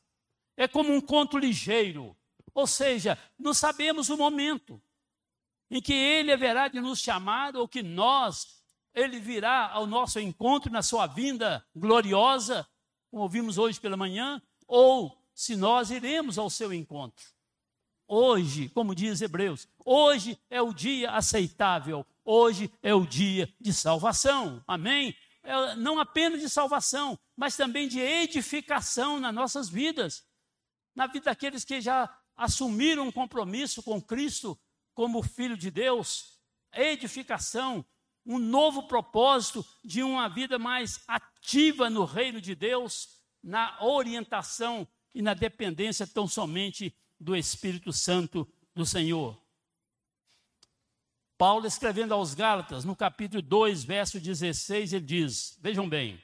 É 0.56 0.68
como 0.68 0.92
um 0.92 1.00
conto 1.00 1.38
ligeiro 1.38 2.16
ou 2.54 2.66
seja, 2.66 3.18
não 3.38 3.54
sabemos 3.54 4.08
o 4.08 4.16
momento 4.16 4.80
em 5.70 5.80
que 5.80 5.92
ele 5.92 6.32
haverá 6.32 6.68
de 6.68 6.80
nos 6.80 6.98
chamar 6.98 7.56
ou 7.56 7.68
que 7.68 7.82
nós, 7.82 8.60
ele 8.92 9.20
virá 9.20 9.68
ao 9.68 9.86
nosso 9.86 10.18
encontro 10.18 10.70
na 10.70 10.82
sua 10.82 11.06
vinda 11.06 11.64
gloriosa, 11.74 12.66
como 13.10 13.22
ouvimos 13.22 13.56
hoje 13.56 13.78
pela 13.80 13.96
manhã, 13.96 14.42
ou 14.66 15.16
se 15.34 15.56
nós 15.56 15.90
iremos 15.90 16.38
ao 16.38 16.50
seu 16.50 16.72
encontro. 16.72 17.24
Hoje, 18.06 18.68
como 18.70 18.94
diz 18.94 19.20
Hebreus, 19.22 19.68
hoje 19.84 20.36
é 20.50 20.60
o 20.60 20.72
dia 20.72 21.12
aceitável, 21.12 22.04
hoje 22.24 22.72
é 22.82 22.92
o 22.92 23.06
dia 23.06 23.52
de 23.60 23.72
salvação. 23.72 24.62
Amém? 24.66 25.14
É, 25.42 25.76
não 25.76 25.98
apenas 26.00 26.40
de 26.40 26.48
salvação, 26.48 27.18
mas 27.36 27.56
também 27.56 27.86
de 27.86 28.00
edificação 28.00 29.20
nas 29.20 29.32
nossas 29.32 29.68
vidas, 29.68 30.26
na 30.94 31.06
vida 31.06 31.26
daqueles 31.26 31.64
que 31.64 31.80
já 31.80 32.12
assumir 32.40 32.98
um 32.98 33.12
compromisso 33.12 33.82
com 33.82 34.00
Cristo 34.00 34.58
como 34.94 35.22
Filho 35.22 35.58
de 35.58 35.70
Deus, 35.70 36.40
edificação, 36.72 37.84
um 38.24 38.38
novo 38.38 38.84
propósito 38.84 39.62
de 39.84 40.02
uma 40.02 40.26
vida 40.26 40.58
mais 40.58 41.02
ativa 41.06 41.90
no 41.90 42.06
reino 42.06 42.40
de 42.40 42.54
Deus, 42.54 43.20
na 43.42 43.76
orientação 43.82 44.88
e 45.14 45.20
na 45.20 45.34
dependência 45.34 46.06
tão 46.06 46.26
somente 46.26 46.96
do 47.18 47.36
Espírito 47.36 47.92
Santo 47.92 48.50
do 48.74 48.86
Senhor. 48.86 49.38
Paulo, 51.36 51.66
escrevendo 51.66 52.14
aos 52.14 52.32
Gálatas, 52.32 52.86
no 52.86 52.96
capítulo 52.96 53.42
2, 53.42 53.84
verso 53.84 54.18
16, 54.18 54.94
ele 54.94 55.04
diz: 55.04 55.58
Vejam 55.60 55.86
bem, 55.86 56.22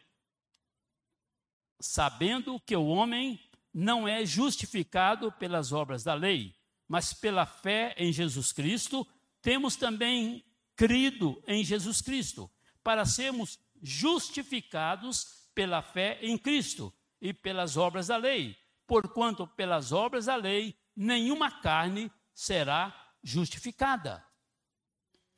sabendo 1.79 2.59
que 2.61 2.75
o 2.75 2.87
homem 2.87 3.39
não 3.77 4.09
é 4.09 4.25
justificado 4.25 5.31
pelas 5.33 5.71
obras 5.71 6.03
da 6.03 6.15
lei, 6.15 6.57
mas 6.89 7.13
pela 7.13 7.45
fé 7.45 7.95
em 7.99 8.11
Jesus 8.11 8.51
Cristo, 8.51 9.07
temos 9.43 9.77
também 9.77 10.43
crido 10.75 11.43
em 11.47 11.63
Jesus 11.63 12.01
Cristo, 12.01 12.51
para 12.83 13.05
sermos 13.05 13.59
justificados 13.83 15.51
pela 15.55 15.83
fé 15.83 16.19
em 16.23 16.39
Cristo 16.39 16.91
e 17.21 17.35
pelas 17.35 17.77
obras 17.77 18.07
da 18.07 18.17
lei. 18.17 18.57
Porquanto 18.87 19.47
pelas 19.47 19.93
obras 19.93 20.25
da 20.25 20.37
lei 20.37 20.75
nenhuma 20.97 21.61
carne 21.61 22.11
será 22.33 23.13
justificada 23.23 24.27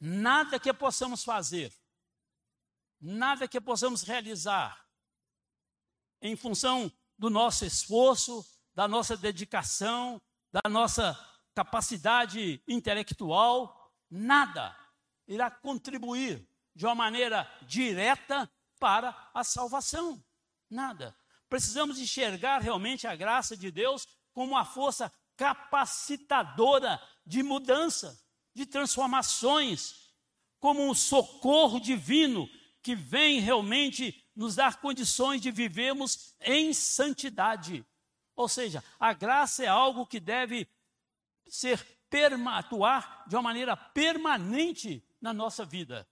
nada 0.00 0.61
que 0.61 0.73
possamos 0.73 1.25
fazer, 1.25 1.75
nada 3.00 3.49
que 3.49 3.61
possamos 3.61 4.02
realizar, 4.02 4.87
em 6.21 6.37
função 6.37 6.92
do 7.18 7.28
nosso 7.28 7.64
esforço, 7.64 8.44
da 8.75 8.87
nossa 8.87 9.16
dedicação, 9.16 10.20
da 10.52 10.68
nossa 10.70 11.18
capacidade 11.54 12.62
intelectual, 12.68 13.92
nada 14.08 14.76
irá 15.26 15.50
contribuir 15.50 16.48
de 16.75 16.87
uma 16.87 16.94
maneira 16.94 17.50
direta 17.62 18.50
para 18.78 19.30
a 19.34 19.42
salvação. 19.42 20.22
Nada. 20.70 21.16
Precisamos 21.48 21.98
enxergar 21.98 22.60
realmente 22.60 23.06
a 23.06 23.16
graça 23.16 23.56
de 23.56 23.70
Deus 23.70 24.06
como 24.32 24.52
uma 24.52 24.64
força 24.64 25.12
capacitadora 25.37 27.02
de 27.26 27.42
mudança 27.42 28.18
de 28.54 28.66
transformações, 28.66 30.12
como 30.60 30.88
um 30.88 30.94
socorro 30.94 31.80
divino 31.80 32.48
que 32.82 32.94
vem 32.94 33.40
realmente 33.40 34.25
nos 34.38 34.54
dar 34.54 34.80
condições 34.80 35.40
de 35.40 35.50
vivermos 35.50 36.33
em 36.40 36.73
santidade. 36.73 37.85
Ou 38.37 38.49
seja, 38.49 38.85
a 39.00 39.12
graça 39.12 39.64
é 39.64 39.66
algo 39.66 40.07
que 40.07 40.21
deve 40.21 40.68
ser 41.49 41.85
atuar 42.47 43.25
de 43.26 43.35
uma 43.35 43.42
maneira 43.42 43.76
permanente 43.76 45.04
na 45.21 45.33
nossa 45.33 45.64
vida. 45.64 46.09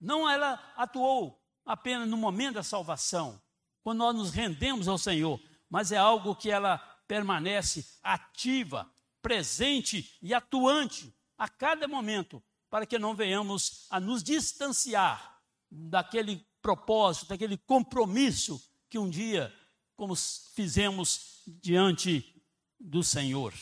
Não 0.00 0.28
ela 0.28 0.54
atuou 0.74 1.38
apenas 1.66 2.08
no 2.08 2.16
momento 2.16 2.54
da 2.54 2.62
salvação, 2.62 3.40
quando 3.82 3.98
nós 3.98 4.16
nos 4.16 4.30
rendemos 4.30 4.88
ao 4.88 4.96
Senhor, 4.96 5.38
mas 5.68 5.92
é 5.92 5.98
algo 5.98 6.34
que 6.34 6.50
ela 6.50 6.78
permanece 7.06 7.86
ativa, 8.02 8.90
presente 9.20 10.16
e 10.22 10.32
atuante 10.32 11.14
a 11.36 11.46
cada 11.46 11.86
momento, 11.86 12.42
para 12.70 12.86
que 12.86 12.98
não 12.98 13.14
venhamos 13.14 13.86
a 13.90 14.00
nos 14.00 14.22
distanciar 14.22 15.42
daquele 15.70 16.42
propósito, 16.66 17.28
daquele 17.28 17.56
compromisso 17.56 18.60
que 18.90 18.98
um 18.98 19.08
dia, 19.08 19.54
como 19.94 20.16
fizemos 20.16 21.44
diante 21.46 22.42
do 22.76 23.04
Senhor. 23.04 23.54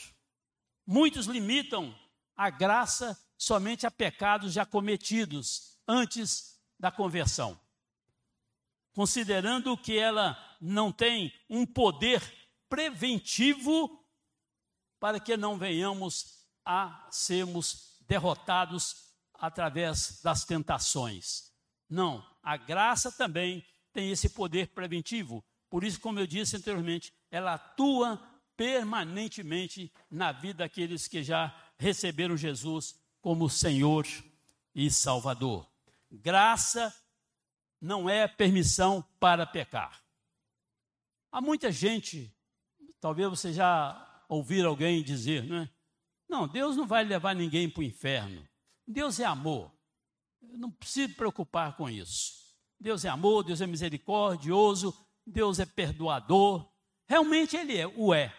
Muitos 0.86 1.26
limitam 1.26 1.94
a 2.34 2.48
graça 2.48 3.14
somente 3.36 3.86
a 3.86 3.90
pecados 3.90 4.54
já 4.54 4.64
cometidos 4.64 5.78
antes 5.86 6.58
da 6.80 6.90
conversão, 6.90 7.60
considerando 8.94 9.76
que 9.76 9.98
ela 9.98 10.38
não 10.58 10.90
tem 10.90 11.30
um 11.50 11.66
poder 11.66 12.22
preventivo 12.70 14.02
para 14.98 15.20
que 15.20 15.36
não 15.36 15.58
venhamos 15.58 16.46
a 16.64 17.06
sermos 17.10 17.98
derrotados 18.08 18.96
através 19.34 20.22
das 20.22 20.46
tentações. 20.46 21.52
Não, 21.86 22.33
a 22.44 22.58
graça 22.58 23.10
também 23.10 23.64
tem 23.92 24.10
esse 24.10 24.28
poder 24.28 24.68
preventivo. 24.68 25.42
Por 25.70 25.82
isso, 25.82 26.00
como 26.00 26.20
eu 26.20 26.26
disse 26.26 26.56
anteriormente, 26.56 27.12
ela 27.30 27.54
atua 27.54 28.22
permanentemente 28.56 29.90
na 30.10 30.30
vida 30.30 30.58
daqueles 30.58 31.08
que 31.08 31.22
já 31.22 31.52
receberam 31.78 32.36
Jesus 32.36 33.00
como 33.20 33.48
Senhor 33.48 34.06
e 34.74 34.90
Salvador. 34.90 35.66
Graça 36.10 36.94
não 37.80 38.08
é 38.08 38.28
permissão 38.28 39.02
para 39.18 39.46
pecar. 39.46 40.02
Há 41.32 41.40
muita 41.40 41.72
gente, 41.72 42.32
talvez 43.00 43.28
você 43.28 43.52
já 43.52 44.24
ouvir 44.28 44.64
alguém 44.64 45.02
dizer, 45.02 45.44
né? 45.44 45.68
Não, 46.28 46.46
Deus 46.46 46.76
não 46.76 46.86
vai 46.86 47.04
levar 47.04 47.34
ninguém 47.34 47.68
para 47.68 47.80
o 47.80 47.84
inferno. 47.84 48.46
Deus 48.86 49.18
é 49.18 49.24
amor. 49.24 49.73
Eu 50.50 50.58
não 50.58 50.70
preciso 50.70 51.14
preocupar 51.14 51.76
com 51.76 51.88
isso. 51.88 52.32
Deus 52.78 53.04
é 53.04 53.08
amor, 53.08 53.44
Deus 53.44 53.60
é 53.60 53.66
misericordioso, 53.66 54.94
Deus 55.26 55.58
é 55.58 55.66
perdoador. 55.66 56.70
Realmente 57.06 57.56
Ele 57.56 57.76
é, 57.76 57.86
o 57.86 58.12
é. 58.12 58.34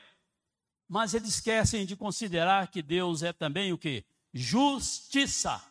Mas 0.87 1.13
eles 1.13 1.29
esquecem 1.29 1.85
de 1.85 1.95
considerar 1.95 2.67
que 2.69 2.81
Deus 2.81 3.23
é 3.23 3.33
também 3.33 3.73
o 3.73 3.77
que? 3.77 4.05
Justiça. 4.33 5.63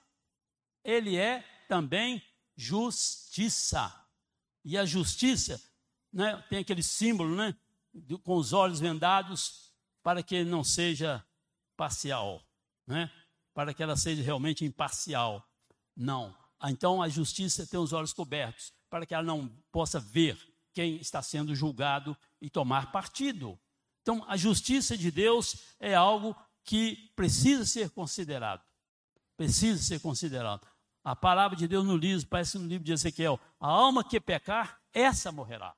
Ele 0.83 1.17
é 1.17 1.45
também 1.69 2.23
justiça. 2.57 3.93
E 4.65 4.77
a 4.77 4.85
justiça, 4.85 5.63
né, 6.13 6.43
tem 6.49 6.59
aquele 6.59 6.83
símbolo, 6.83 7.37
né, 7.37 7.57
com 8.23 8.37
os 8.37 8.53
olhos 8.53 8.81
vendados, 8.81 9.73
para 10.03 10.23
que 10.23 10.35
ele 10.35 10.51
não 10.51 10.65
seja 10.65 11.25
parcial, 11.77 12.43
né? 12.87 13.11
para 13.55 13.73
que 13.73 13.83
ela 13.83 13.97
seja 13.97 14.23
realmente 14.23 14.65
imparcial. 14.65 15.49
Não. 15.97 16.35
Ah, 16.59 16.71
então 16.71 17.03
a 17.03 17.09
justiça 17.09 17.67
tem 17.67 17.79
os 17.79 17.93
olhos 17.93 18.13
cobertos, 18.13 18.73
para 18.89 19.05
que 19.05 19.15
ela 19.15 19.23
não 19.23 19.49
possa 19.71 20.01
ver 20.01 20.39
quem 20.73 20.97
está 20.97 21.23
sendo 21.23 21.55
julgado 21.55 22.17
e 22.41 22.49
tomar 22.49 22.91
partido. 22.91 23.59
Então 24.03 24.25
a 24.29 24.37
justiça 24.37 24.97
de 24.97 25.11
Deus 25.11 25.57
é 25.79 25.95
algo 25.95 26.35
que 26.65 27.11
precisa 27.15 27.65
ser 27.65 27.91
considerado. 27.91 28.63
Precisa 29.37 29.83
ser 29.83 30.01
considerado. 30.01 30.67
A 31.03 31.15
palavra 31.15 31.57
de 31.57 31.69
Deus 31.69 31.85
no 31.85 31.97
livro, 31.97 32.27
parece 32.27 32.59
no 32.59 32.67
livro 32.67 32.85
de 32.85 32.93
Ezequiel: 32.93 33.39
a 33.61 33.69
alma 33.69 34.03
que 34.03 34.19
pecar, 34.19 34.81
essa 34.93 35.31
morrerá. 35.31 35.77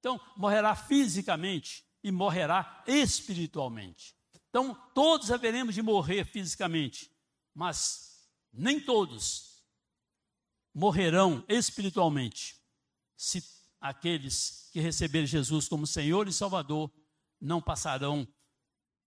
Então, 0.00 0.20
morrerá 0.36 0.74
fisicamente 0.74 1.84
e 2.02 2.10
morrerá 2.10 2.82
espiritualmente. 2.86 4.14
Então, 4.48 4.74
todos 4.94 5.30
haveremos 5.30 5.74
de 5.74 5.82
morrer 5.82 6.24
fisicamente, 6.24 7.10
mas 7.54 8.28
nem 8.52 8.80
todos 8.80 9.45
morrerão 10.76 11.42
espiritualmente 11.48 12.60
se 13.16 13.42
aqueles 13.80 14.68
que 14.70 14.78
receberem 14.78 15.26
Jesus 15.26 15.66
como 15.68 15.86
Senhor 15.86 16.28
e 16.28 16.32
Salvador 16.32 16.92
não 17.40 17.62
passarão 17.62 18.28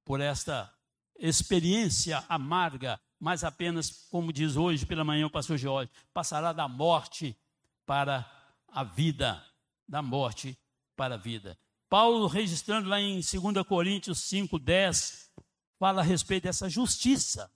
por 0.03 0.19
esta 0.19 0.73
experiência 1.15 2.25
amarga, 2.27 2.99
mas 3.19 3.43
apenas, 3.43 4.08
como 4.10 4.34
diz 4.34 4.55
hoje 4.55 4.84
pela 4.84 5.03
manhã 5.03 5.27
o 5.27 5.29
pastor 5.29 5.60
Jorge, 5.60 5.91
passará 6.12 6.51
da 6.51 6.67
morte 6.67 7.38
para 7.86 8.27
a 8.67 8.84
vida, 8.84 9.45
da 9.88 10.01
morte 10.01 10.58
para 10.95 11.15
a 11.15 11.19
vida. 11.19 11.55
Paulo, 11.88 12.25
registrando 12.25 12.89
lá 12.89 12.99
em 12.99 13.19
2 13.19 13.32
Coríntios 13.67 14.23
5, 14.23 14.58
10, 14.58 15.32
fala 15.77 16.01
a 16.01 16.03
respeito 16.03 16.45
dessa 16.45 16.67
justiça. 16.67 17.51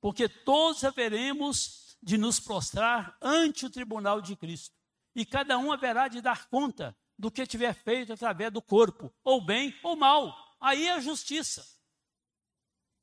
Porque 0.00 0.28
todos 0.28 0.82
haveremos 0.82 1.89
de 2.02 2.16
nos 2.16 2.40
prostrar 2.40 3.16
ante 3.20 3.66
o 3.66 3.70
tribunal 3.70 4.20
de 4.20 4.36
Cristo. 4.36 4.74
E 5.14 5.24
cada 5.24 5.58
um 5.58 5.72
haverá 5.72 6.08
de 6.08 6.20
dar 6.20 6.48
conta 6.48 6.96
do 7.18 7.30
que 7.30 7.46
tiver 7.46 7.74
feito 7.74 8.12
através 8.12 8.52
do 8.52 8.62
corpo, 8.62 9.12
ou 9.22 9.44
bem 9.44 9.78
ou 9.82 9.96
mal. 9.96 10.34
Aí 10.60 10.86
é 10.86 10.92
a 10.92 11.00
justiça. 11.00 11.66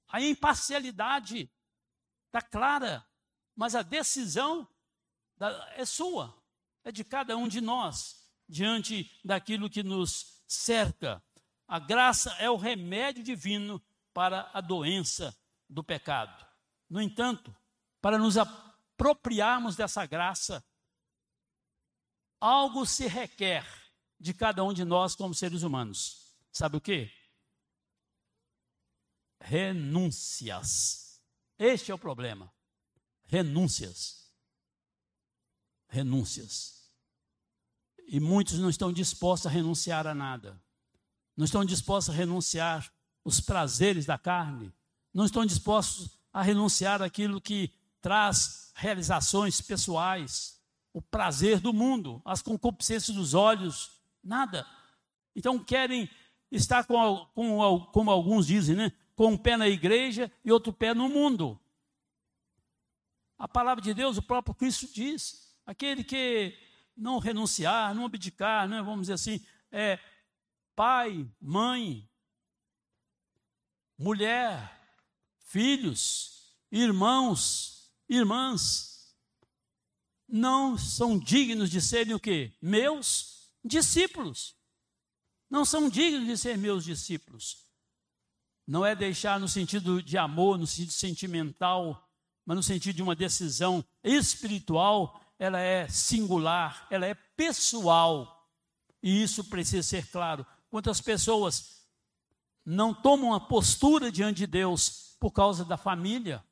A 0.07 0.21
imparcialidade 0.21 1.51
está 2.25 2.41
clara, 2.41 3.05
mas 3.55 3.75
a 3.75 3.81
decisão 3.81 4.67
é 5.75 5.86
sua, 5.86 6.36
é 6.83 6.91
de 6.91 7.03
cada 7.03 7.38
um 7.38 7.47
de 7.47 7.62
nós, 7.62 8.31
diante 8.47 9.12
daquilo 9.23 9.69
que 9.69 9.83
nos 9.83 10.41
cerca. 10.47 11.21
A 11.67 11.77
graça 11.77 12.31
é 12.39 12.49
o 12.49 12.55
remédio 12.55 13.21
divino 13.23 13.83
para 14.13 14.49
a 14.53 14.62
doença 14.62 15.38
do 15.69 15.83
pecado. 15.83 16.45
No 16.89 17.01
entanto, 17.01 17.55
para 18.01 18.17
nos 18.17 18.38
apropriarmos 18.97 19.75
dessa 19.75 20.05
graça, 20.07 20.65
algo 22.41 22.83
se 22.86 23.07
requer 23.07 23.63
de 24.19 24.33
cada 24.33 24.63
um 24.63 24.73
de 24.73 24.83
nós 24.83 25.15
como 25.15 25.36
seres 25.36 25.62
humanos. 25.62 26.36
Sabe 26.51 26.77
o 26.77 26.81
que? 26.81 27.12
Renúncias. 29.39 31.21
Este 31.60 31.91
é 31.91 31.93
o 31.93 31.99
problema. 31.99 32.51
Renúncias. 33.25 34.33
renúncias. 35.89 36.91
E 38.07 38.19
muitos 38.19 38.57
não 38.57 38.69
estão 38.69 38.91
dispostos 38.91 39.47
a 39.47 39.49
renunciar 39.49 40.07
a 40.07 40.15
nada. 40.15 40.62
Não 41.36 41.45
estão 41.45 41.63
dispostos 41.63 42.13
a 42.13 42.17
renunciar 42.17 42.91
os 43.23 43.39
prazeres 43.39 44.05
da 44.05 44.17
carne. 44.17 44.73
Não 45.13 45.25
estão 45.25 45.45
dispostos 45.45 46.17
a 46.33 46.41
renunciar 46.41 47.01
aquilo 47.01 47.39
que 47.39 47.71
traz 48.01 48.71
realizações 48.75 49.62
pessoais, 49.62 50.62
o 50.93 51.01
prazer 51.01 51.60
do 51.60 51.73
mundo, 51.73 52.21
as 52.25 52.41
concupiscências 52.41 53.15
dos 53.15 53.33
olhos, 53.33 53.91
nada. 54.23 54.65
Então 55.36 55.63
querem 55.63 56.10
estar 56.51 56.86
com, 56.86 57.25
com 57.33 57.79
como 57.91 58.12
alguns 58.12 58.47
dizem, 58.47 58.75
né? 58.75 58.91
com 59.15 59.31
um 59.31 59.38
pé 59.38 59.57
na 59.57 59.67
igreja 59.67 60.31
e 60.45 60.51
outro 60.51 60.71
pé 60.71 60.93
no 60.93 61.10
mundo. 61.10 61.60
A 63.38 63.47
palavra 63.47 63.83
de 63.83 63.93
Deus, 63.93 64.17
o 64.17 64.21
próprio 64.21 64.55
Cristo 64.55 64.88
diz: 64.93 65.55
aquele 65.65 66.03
que 66.03 66.57
não 66.95 67.19
renunciar, 67.19 67.93
não 67.93 68.05
abdicar, 68.05 68.67
né, 68.67 68.81
vamos 68.81 69.01
dizer 69.01 69.13
assim, 69.13 69.45
é 69.71 69.99
pai, 70.75 71.27
mãe, 71.39 72.07
mulher, 73.97 74.71
filhos, 75.45 76.55
irmãos, 76.71 77.76
irmãs, 78.10 79.15
não 80.28 80.78
são 80.78 81.17
dignos 81.17 81.70
de 81.70 81.82
serem 81.82 82.13
o 82.13 82.20
quê? 82.20 82.54
Meus 82.62 83.52
discípulos. 83.63 84.56
Não 85.50 85.63
são 85.63 85.89
dignos 85.89 86.28
de 86.28 86.38
ser 86.38 86.58
meus 86.58 86.84
discípulos. 86.84 87.65
Não 88.65 88.86
é 88.86 88.93
deixar 88.93 89.39
no 89.39 89.48
sentido 89.48 90.04
de 90.04 90.17
amor, 90.17 90.58
no 90.58 90.67
sentido 90.67 90.91
sentimental, 90.91 92.10
mas 92.46 92.58
no 92.58 92.63
sentido 92.63 92.98
de 92.98 93.04
uma 93.04 93.15
decisão 93.15 93.84
espiritual, 94.04 95.22
ela 95.39 95.60
é 95.60 95.88
singular, 95.88 96.86
ela 96.89 97.06
é 97.06 97.13
pessoal. 97.13 98.50
E 99.02 99.24
isso 99.24 99.46
precisa 99.46 99.84
ser 99.84 100.10
claro. 100.10 100.46
Quantas 100.70 101.00
pessoas 101.00 101.88
não 102.65 102.93
tomam 102.93 103.30
uma 103.30 103.48
postura 103.48 104.12
diante 104.12 104.39
de 104.39 104.48
Deus 104.48 105.15
por 105.20 105.32
causa 105.32 105.63
da 105.63 105.78
família? 105.78 106.43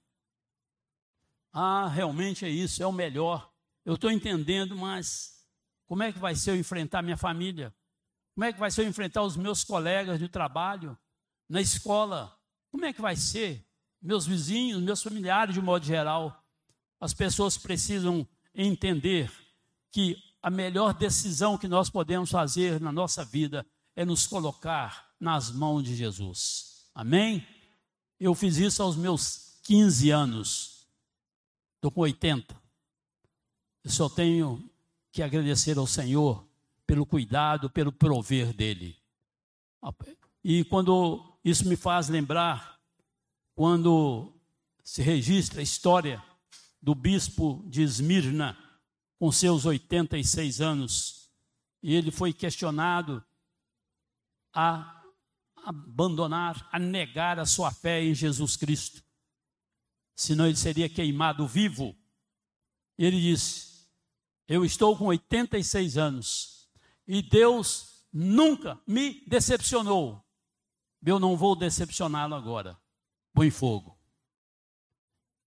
Ah, 1.58 1.88
realmente 1.88 2.46
é 2.46 2.50
isso, 2.50 2.84
é 2.84 2.86
o 2.86 2.92
melhor. 2.92 3.50
Eu 3.86 3.96
estou 3.96 4.12
entendendo, 4.12 4.76
mas 4.76 5.44
como 5.88 6.04
é 6.04 6.12
que 6.12 6.20
vai 6.20 6.36
ser 6.36 6.52
eu 6.52 6.56
enfrentar 6.56 7.02
minha 7.02 7.18
família? 7.18 7.74
Como 8.34 8.44
é 8.44 8.52
que 8.52 8.60
vai 8.60 8.70
ser 8.70 8.82
eu 8.82 8.90
enfrentar 8.90 9.24
os 9.24 9.38
meus 9.38 9.64
colegas 9.64 10.20
de 10.20 10.28
trabalho, 10.28 10.98
na 11.48 11.62
escola? 11.62 12.38
Como 12.70 12.84
é 12.84 12.92
que 12.92 13.02
vai 13.02 13.16
ser? 13.16 13.66
meus 14.06 14.26
vizinhos, 14.26 14.82
meus 14.82 15.02
familiares 15.02 15.56
de 15.56 15.62
modo 15.62 15.84
geral. 15.84 16.44
As 17.00 17.14
pessoas 17.14 17.58
precisam 17.58 18.26
entender 18.54 19.32
que 19.92 20.16
a 20.42 20.50
melhor 20.50 20.94
decisão 20.94 21.58
que 21.58 21.68
nós 21.68 21.90
podemos 21.90 22.30
fazer 22.30 22.80
na 22.80 22.92
nossa 22.92 23.26
vida 23.26 23.66
é 23.96 24.06
nos 24.06 24.28
colocar 24.28 25.10
nas 25.20 25.52
mãos 25.52 25.84
de 25.84 25.96
Jesus. 25.96 26.86
Amém? 26.94 27.46
Eu 28.20 28.36
fiz 28.36 28.58
isso 28.58 28.84
aos 28.84 28.96
meus 28.96 29.60
15 29.64 30.12
anos. 30.12 30.75
Estou 31.86 31.92
com 31.92 32.02
80. 32.02 32.60
Eu 33.84 33.92
só 33.92 34.10
tenho 34.10 34.68
que 35.12 35.22
agradecer 35.22 35.78
ao 35.78 35.86
Senhor 35.86 36.44
pelo 36.84 37.06
cuidado, 37.06 37.70
pelo 37.70 37.92
prover 37.92 38.52
dele. 38.56 38.98
E 40.44 40.64
quando 40.64 41.38
isso 41.44 41.70
me 41.70 41.76
faz 41.76 42.10
lembrar 42.10 42.82
quando 43.54 44.34
se 44.84 45.04
registra 45.04 45.60
a 45.60 45.64
história 45.64 46.24
do 46.82 46.96
bispo 46.96 47.64
de 47.68 47.84
Esmirna, 47.84 48.58
com 49.20 49.32
seus 49.32 49.64
86 49.64 50.62
anos, 50.62 51.30
e 51.84 51.94
ele 51.94 52.10
foi 52.10 52.34
questionado 52.34 53.24
a 54.52 55.04
abandonar, 55.58 56.68
a 56.72 56.80
negar 56.80 57.38
a 57.38 57.46
sua 57.46 57.72
fé 57.72 58.02
em 58.02 58.16
Jesus 58.16 58.58
Cristo, 58.58 59.05
senão 60.16 60.48
ele 60.48 60.56
seria 60.56 60.90
queimado 60.90 61.48
vivo. 61.48 61.96
E 62.98 63.06
ele 63.06 63.20
disse: 63.20 63.88
Eu 64.48 64.64
estou 64.64 64.98
com 64.98 65.06
86 65.06 65.98
anos 65.98 66.70
e 67.08 67.22
Deus 67.22 68.06
nunca 68.12 68.80
me 68.88 69.24
decepcionou. 69.28 70.24
Eu 71.06 71.20
não 71.20 71.38
vou 71.38 71.56
decepcioná-lo 71.56 72.34
agora 72.34 72.80
põe 73.36 73.52
fogo. 73.52 74.00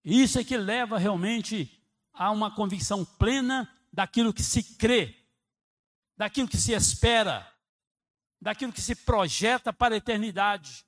Isso 0.05 0.39
é 0.39 0.45
que 0.45 0.57
leva 0.57 0.99
realmente 0.99 1.83
a 2.13 2.31
uma 2.31 2.55
convicção 2.55 3.05
plena 3.05 3.69
daquilo 3.93 4.33
que 4.33 4.43
se 4.43 4.63
crê, 4.77 5.17
daquilo 6.17 6.47
que 6.47 6.59
se 6.59 6.73
espera, 6.73 7.51
daquilo 8.41 8.73
que 8.73 8.83
se 8.83 8.95
projeta 8.95 9.73
para 9.73 9.95
a 9.95 9.99
eternidade. 9.99 10.85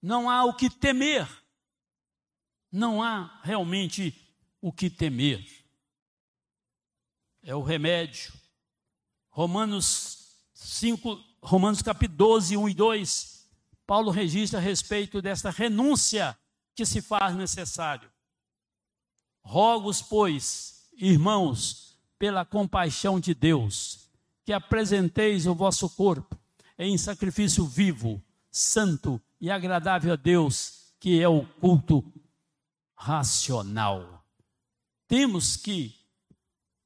Não 0.00 0.28
há 0.28 0.44
o 0.44 0.54
que 0.54 0.68
temer. 0.68 1.26
Não 2.70 3.02
há 3.02 3.40
realmente 3.42 4.14
o 4.60 4.72
que 4.72 4.90
temer. 4.90 5.44
É 7.42 7.54
o 7.54 7.62
remédio. 7.62 8.32
Romanos 9.30 10.36
5, 10.54 11.22
Romanos 11.42 11.82
capítulo 11.82 12.16
12, 12.16 12.56
1 12.56 12.68
e 12.68 12.74
2 12.74 13.36
Paulo 13.86 14.10
registra 14.10 14.58
a 14.58 14.62
respeito 14.62 15.22
desta 15.22 15.50
renúncia 15.50 16.36
que 16.74 16.84
se 16.84 17.00
faz 17.00 17.36
necessário. 17.36 18.10
Rogos, 19.42 20.02
pois, 20.02 20.88
irmãos, 20.96 21.96
pela 22.18 22.44
compaixão 22.44 23.20
de 23.20 23.32
Deus, 23.32 24.10
que 24.44 24.52
apresenteis 24.52 25.46
o 25.46 25.54
vosso 25.54 25.88
corpo 25.88 26.36
em 26.76 26.98
sacrifício 26.98 27.64
vivo, 27.64 28.20
santo 28.50 29.22
e 29.40 29.50
agradável 29.50 30.12
a 30.12 30.16
Deus, 30.16 30.92
que 30.98 31.22
é 31.22 31.28
o 31.28 31.46
culto 31.60 32.04
racional. 32.96 34.24
Temos 35.06 35.56
que 35.56 35.94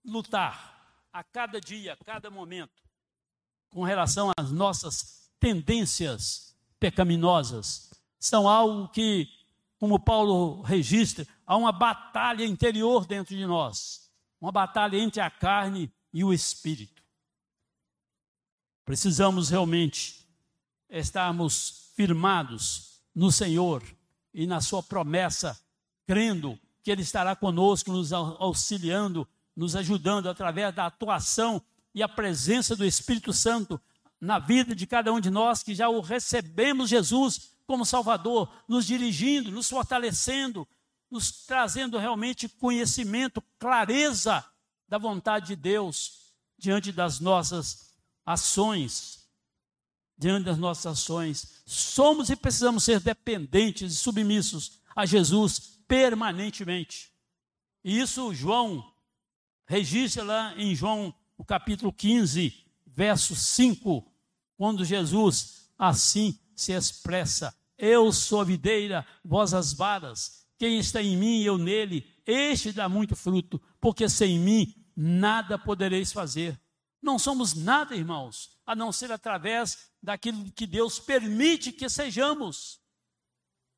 lutar 0.04 0.70
a 1.12 1.22
cada 1.24 1.60
dia, 1.60 1.94
a 1.94 2.04
cada 2.04 2.30
momento, 2.30 2.82
com 3.70 3.82
relação 3.82 4.32
às 4.36 4.50
nossas 4.50 5.30
tendências 5.38 6.56
pecaminosas. 6.78 7.90
São 8.18 8.48
algo 8.48 8.88
que, 8.88 9.28
como 9.78 9.98
Paulo 9.98 10.62
registra, 10.62 11.26
há 11.46 11.56
uma 11.56 11.72
batalha 11.72 12.44
interior 12.44 13.06
dentro 13.06 13.36
de 13.36 13.46
nós, 13.46 14.10
uma 14.40 14.52
batalha 14.52 14.98
entre 14.98 15.20
a 15.20 15.30
carne 15.30 15.92
e 16.12 16.24
o 16.24 16.32
espírito. 16.32 17.02
Precisamos 18.84 19.50
realmente 19.50 20.26
estarmos 20.88 21.92
firmados 21.94 23.00
no 23.14 23.30
Senhor 23.30 23.82
e 24.34 24.46
na 24.46 24.60
Sua 24.60 24.82
promessa, 24.82 25.58
crendo 26.10 26.58
que 26.82 26.90
Ele 26.90 27.02
estará 27.02 27.36
conosco, 27.36 27.92
nos 27.92 28.12
auxiliando, 28.12 29.28
nos 29.54 29.76
ajudando 29.76 30.28
através 30.28 30.74
da 30.74 30.86
atuação 30.86 31.62
e 31.94 32.02
a 32.02 32.08
presença 32.08 32.74
do 32.74 32.84
Espírito 32.84 33.32
Santo 33.32 33.80
na 34.20 34.40
vida 34.40 34.74
de 34.74 34.88
cada 34.88 35.12
um 35.12 35.20
de 35.20 35.30
nós 35.30 35.62
que 35.62 35.72
já 35.72 35.88
o 35.88 36.00
recebemos 36.00 36.90
Jesus 36.90 37.52
como 37.64 37.86
Salvador, 37.86 38.52
nos 38.66 38.86
dirigindo, 38.86 39.52
nos 39.52 39.68
fortalecendo, 39.68 40.66
nos 41.08 41.30
trazendo 41.46 41.96
realmente 41.96 42.48
conhecimento, 42.48 43.40
clareza 43.56 44.44
da 44.88 44.98
vontade 44.98 45.46
de 45.46 45.54
Deus 45.54 46.32
diante 46.58 46.90
das 46.90 47.20
nossas 47.20 47.94
ações. 48.26 49.28
Diante 50.18 50.46
das 50.46 50.58
nossas 50.58 50.86
ações, 50.86 51.62
somos 51.64 52.30
e 52.30 52.36
precisamos 52.36 52.82
ser 52.82 52.98
dependentes 52.98 53.92
e 53.92 53.96
submissos 53.96 54.80
a 54.94 55.06
Jesus 55.06 55.79
permanentemente. 55.90 57.12
E 57.82 57.98
isso 57.98 58.32
João 58.32 58.94
registra 59.66 60.22
lá 60.22 60.54
em 60.56 60.72
João, 60.72 61.12
o 61.36 61.44
capítulo 61.44 61.92
15, 61.92 62.64
verso 62.86 63.34
5, 63.34 64.08
quando 64.56 64.84
Jesus 64.84 65.68
assim 65.76 66.38
se 66.54 66.72
expressa: 66.72 67.52
Eu 67.76 68.12
sou 68.12 68.40
a 68.40 68.44
videira, 68.44 69.04
vós 69.24 69.52
as 69.52 69.72
varas. 69.72 70.46
Quem 70.56 70.78
está 70.78 71.02
em 71.02 71.16
mim 71.16 71.40
e 71.40 71.46
eu 71.46 71.58
nele, 71.58 72.08
este 72.24 72.70
dá 72.70 72.88
muito 72.88 73.16
fruto, 73.16 73.60
porque 73.80 74.08
sem 74.08 74.38
mim 74.38 74.72
nada 74.94 75.58
podereis 75.58 76.12
fazer. 76.12 76.60
Não 77.02 77.18
somos 77.18 77.54
nada, 77.54 77.96
irmãos, 77.96 78.56
a 78.64 78.76
não 78.76 78.92
ser 78.92 79.10
através 79.10 79.90
daquilo 80.00 80.52
que 80.52 80.68
Deus 80.68 81.00
permite 81.00 81.72
que 81.72 81.88
sejamos. 81.88 82.78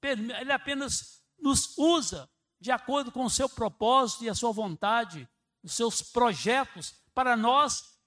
Ele 0.02 0.52
apenas 0.52 1.21
nos 1.42 1.76
usa 1.76 2.30
de 2.60 2.70
acordo 2.70 3.10
com 3.10 3.24
o 3.24 3.30
seu 3.30 3.48
propósito 3.48 4.24
e 4.24 4.30
a 4.30 4.34
sua 4.34 4.52
vontade, 4.52 5.28
os 5.62 5.74
seus 5.74 6.00
projetos 6.00 6.94
para 7.12 7.36
nós 7.36 7.98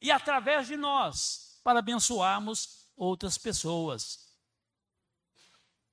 e 0.00 0.10
através 0.10 0.66
de 0.66 0.76
nós 0.76 1.60
para 1.64 1.78
abençoarmos 1.78 2.86
outras 2.94 3.38
pessoas. 3.38 4.36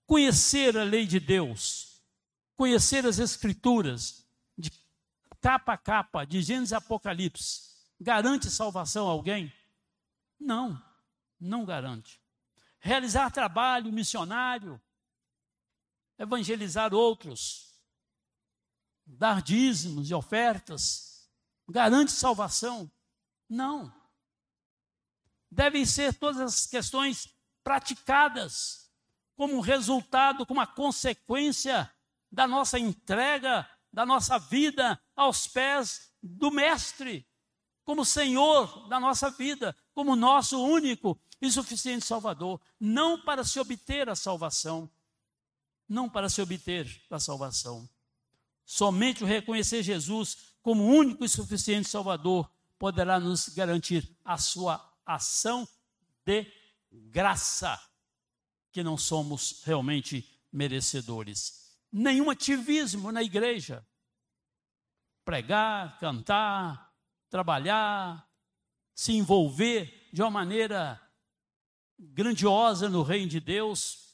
Conhecer 0.06 0.78
a 0.78 0.84
lei 0.84 1.06
de 1.06 1.20
Deus, 1.20 2.04
conhecer 2.58 3.06
as 3.06 3.20
Escrituras, 3.20 4.28
de 4.58 4.70
capa 5.40 5.74
a 5.74 5.78
capa, 5.78 6.26
de 6.26 6.42
Gênesis 6.42 6.72
e 6.72 6.76
Apocalipse, 6.76 7.70
garante 8.00 8.50
salvação 8.50 9.08
a 9.08 9.12
alguém? 9.12 9.54
Não, 10.38 10.82
não 11.40 11.64
garante. 11.64 12.20
Realizar 12.80 13.32
trabalho 13.32 13.92
missionário, 13.94 14.82
evangelizar 16.20 16.94
outros, 16.94 17.74
dar 19.06 19.42
dízimos 19.42 20.10
e 20.10 20.14
ofertas, 20.14 21.32
garante 21.68 22.12
salvação? 22.12 22.92
Não. 23.50 23.92
Devem 25.50 25.86
ser 25.86 26.14
todas 26.14 26.40
as 26.42 26.68
questões 26.68 27.34
praticadas 27.64 28.92
como 29.36 29.62
resultado, 29.62 30.46
como 30.46 30.60
a 30.60 30.68
consequência 30.68 31.92
da 32.30 32.46
nossa 32.46 32.78
entrega, 32.78 33.68
da 33.92 34.06
nossa 34.06 34.38
vida 34.38 35.02
aos 35.16 35.48
pés 35.48 36.14
do 36.22 36.52
Mestre, 36.52 37.26
como 37.84 38.06
Senhor 38.06 38.88
da 38.88 39.00
nossa 39.00 39.32
vida, 39.32 39.76
como 39.94 40.16
nosso 40.16 40.62
único 40.62 41.20
e 41.42 41.50
suficiente 41.50 42.06
Salvador, 42.06 42.62
não 42.80 43.20
para 43.22 43.44
se 43.44 43.60
obter 43.60 44.10
a 44.10 44.16
salvação, 44.16 44.92
não 45.90 46.08
para 46.08 46.30
se 46.30 46.42
obter 46.42 47.04
a 47.10 47.20
salvação. 47.20 47.90
Somente 48.64 49.24
o 49.24 49.28
reconhecer 49.28 49.82
Jesus 49.82 50.54
como 50.62 50.86
único 50.86 51.26
e 51.26 51.30
suficiente 51.30 51.90
Salvador 51.90 52.50
poderá 52.78 53.20
nos 53.20 53.50
garantir 53.50 54.16
a 54.24 54.38
sua 54.38 54.80
ação 55.06 55.68
de 56.24 56.46
graça, 56.92 57.82
que 58.72 58.84
não 58.84 58.96
somos 58.98 59.64
realmente 59.64 60.24
merecedores. 60.52 61.76
Nenhum 61.92 62.30
ativismo 62.30 63.12
na 63.12 63.24
igreja. 63.24 63.86
Pregar, 65.26 66.00
cantar, 66.00 66.94
trabalhar, 67.30 68.28
se 68.94 69.14
envolver 69.14 70.10
de 70.14 70.22
uma 70.22 70.30
maneira 70.30 71.02
grandiosa 71.98 72.88
no 72.88 73.04
reino 73.04 73.30
de 73.30 73.40
Deus, 73.40 74.09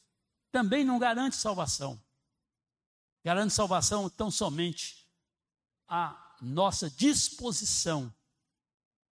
também 0.56 0.86
não 0.86 0.98
garante 0.98 1.36
salvação. 1.36 2.02
Garante 3.24 3.54
salvação 3.54 4.10
tão 4.10 4.32
somente 4.32 5.06
a 5.86 6.38
nossa 6.42 6.90
disposição 6.90 8.14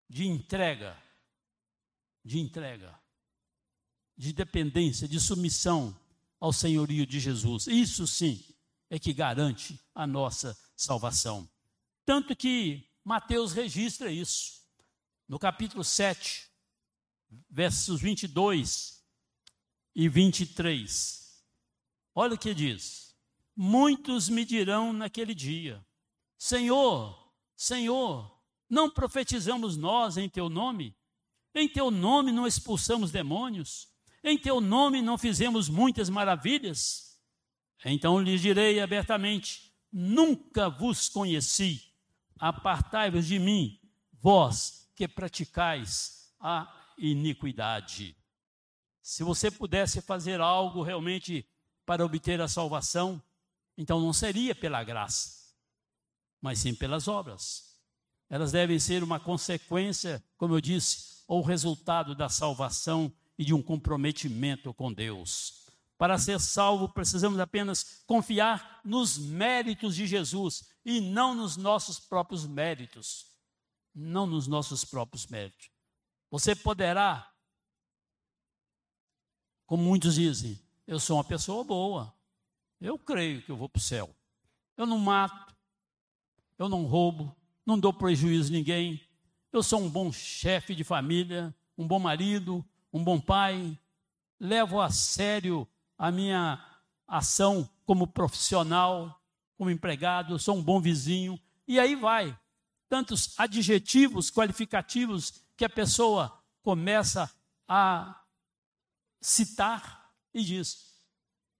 de 0.10 0.28
entrega 0.28 1.02
de 2.23 2.39
entrega, 2.39 2.93
de 4.17 4.34
dependência, 4.34 5.08
de 5.08 5.19
submissão 5.19 5.97
ao 6.39 6.52
senhorio 6.52 7.06
de 7.06 7.19
Jesus. 7.19 7.67
Isso 7.67 8.06
sim 8.06 8.43
é 8.89 8.99
que 8.99 9.13
garante 9.13 9.80
a 9.95 10.06
nossa 10.06 10.58
salvação. 10.75 11.49
Tanto 12.06 12.36
que 12.36 12.88
Mateus 13.04 13.54
registra 13.54 14.12
isso. 14.12 14.62
No 15.28 15.39
capítulo 15.39 15.84
7, 15.84 16.49
versos 17.49 18.02
22 18.02 19.04
e 19.95 20.10
23. 20.10 21.29
Olha 22.22 22.34
o 22.34 22.38
que 22.38 22.54
diz: 22.54 23.16
Muitos 23.56 24.28
me 24.28 24.44
dirão 24.44 24.92
naquele 24.92 25.34
dia: 25.34 25.82
Senhor, 26.38 27.18
Senhor, 27.56 28.38
não 28.70 28.90
profetizamos 28.90 29.78
nós 29.78 30.18
em 30.18 30.28
teu 30.28 30.50
nome? 30.50 30.94
Em 31.56 31.66
teu 31.70 31.90
nome 31.90 32.34
não 32.34 32.46
expulsamos 32.46 33.10
demônios? 33.10 33.88
Em 34.22 34.38
teu 34.38 34.60
nome 34.60 35.02
não 35.02 35.18
fizemos 35.18 35.70
muitas 35.70 36.10
maravilhas? 36.10 37.18
Então 37.86 38.20
lhes 38.20 38.42
direi 38.42 38.82
abertamente: 38.82 39.74
Nunca 39.90 40.70
vos 40.70 41.08
conheci. 41.08 41.82
Apartai-vos 42.38 43.28
de 43.28 43.40
mim, 43.40 43.80
vós 44.12 44.92
que 44.94 45.08
praticais 45.08 46.34
a 46.38 46.68
iniquidade. 46.98 48.14
Se 49.02 49.24
você 49.24 49.50
pudesse 49.50 50.02
fazer 50.02 50.42
algo 50.42 50.84
realmente 50.84 51.48
para 51.89 52.06
obter 52.06 52.39
a 52.39 52.47
salvação, 52.47 53.19
então 53.75 53.99
não 53.99 54.13
seria 54.13 54.54
pela 54.54 54.84
graça, 54.84 55.56
mas 56.39 56.60
sim 56.60 56.75
pelas 56.75 57.08
obras. 57.08 57.80
Elas 58.30 58.52
devem 58.52 58.78
ser 58.78 59.02
uma 59.02 59.19
consequência, 59.19 60.23
como 60.38 60.54
eu 60.54 60.62
disse, 60.62 61.23
ou 61.28 61.41
resultado 61.41 62.13
da 62.13 62.30
salvação 62.30 63.12
e 63.39 63.43
de 63.43 63.56
um 63.56 63.63
comprometimento 63.63 64.71
com 64.71 64.93
Deus. 64.93 65.67
Para 65.97 66.19
ser 66.19 66.39
salvo, 66.39 66.89
precisamos 66.89 67.39
apenas 67.39 68.04
confiar 68.06 68.82
nos 68.86 69.17
méritos 69.17 69.95
de 69.95 70.06
Jesus 70.06 70.69
e 70.86 71.02
não 71.02 71.34
nos 71.34 71.58
nossos 71.58 71.99
próprios 71.99 72.45
méritos. 72.45 73.34
Não 73.95 74.28
nos 74.28 74.45
nossos 74.45 74.86
próprios 74.86 75.25
méritos. 75.25 75.71
Você 76.30 76.56
poderá, 76.56 77.34
como 79.65 79.82
muitos 79.82 80.13
dizem, 80.13 80.69
eu 80.89 80.99
sou 80.99 81.17
uma 81.17 81.23
pessoa 81.23 81.63
boa, 81.63 82.12
eu 82.82 82.97
creio 82.97 83.43
que 83.43 83.52
eu 83.52 83.56
vou 83.56 83.69
para 83.69 83.78
o 83.78 83.82
céu. 83.82 84.10
Eu 84.75 84.88
não 84.88 84.97
mato, 84.97 85.56
eu 86.58 86.67
não 86.67 86.84
roubo, 86.86 87.36
não 87.63 87.80
dou 87.80 87.93
prejuízo 87.93 88.52
a 88.52 88.58
ninguém, 88.58 88.99
eu 89.54 89.62
sou 89.62 89.80
um 89.80 89.88
bom 89.88 90.12
chefe 90.12 90.73
de 90.73 90.84
família, 90.84 91.54
um 91.78 91.88
bom 91.88 91.99
marido, 91.99 92.65
um 92.91 93.04
bom 93.04 93.21
pai, 93.21 93.78
levo 94.39 94.82
a 94.82 94.89
sério 94.89 95.67
a 95.95 96.12
minha 96.12 96.60
ação 97.08 97.69
como 97.86 98.08
profissional, 98.08 99.21
como 99.60 99.69
empregado, 99.69 100.34
eu 100.34 100.39
sou 100.39 100.58
um 100.58 100.63
bom 100.63 100.82
vizinho, 100.82 101.39
e 101.67 101.80
aí 101.80 101.95
vai. 101.95 102.36
Tantos 102.89 103.39
adjetivos 103.39 104.32
qualificativos 104.32 105.36
que 105.56 105.65
a 105.65 105.69
pessoa 105.69 106.41
começa 106.63 107.32
a 107.67 108.23
citar 109.21 109.99
e 110.39 110.45
diz. 110.45 110.89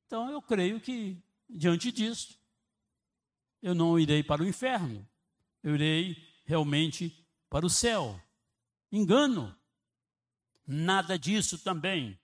Então 0.08 0.30
eu 0.32 0.42
creio 0.42 0.80
que, 0.80 1.22
diante 1.50 1.92
disso, 1.92 2.40
eu 3.62 3.76
não 3.76 4.00
irei 4.00 4.24
para 4.24 4.42
o 4.42 4.48
inferno, 4.48 5.08
eu 5.62 5.76
irei 5.76 6.18
realmente 6.46 7.26
para 7.50 7.66
o 7.66 7.70
céu. 7.70 8.20
Engano. 8.92 9.56
Nada 10.66 11.18
disso 11.18 11.58
também 11.58 12.20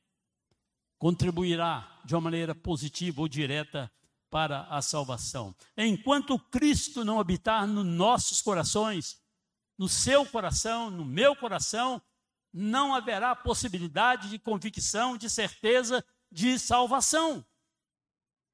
contribuirá 0.99 2.01
de 2.05 2.13
uma 2.13 2.21
maneira 2.21 2.53
positiva 2.53 3.21
ou 3.21 3.27
direta 3.27 3.91
para 4.29 4.63
a 4.63 4.81
salvação. 4.81 5.55
Enquanto 5.77 6.37
Cristo 6.37 7.03
não 7.03 7.19
habitar 7.19 7.65
nos 7.65 7.85
nossos 7.85 8.41
corações, 8.41 9.19
no 9.77 9.89
seu 9.89 10.25
coração, 10.25 10.89
no 10.89 11.03
meu 11.03 11.35
coração, 11.35 12.01
não 12.53 12.93
haverá 12.93 13.35
possibilidade 13.35 14.29
de 14.29 14.39
convicção, 14.39 15.17
de 15.17 15.29
certeza 15.29 16.03
de 16.31 16.57
salvação, 16.59 17.45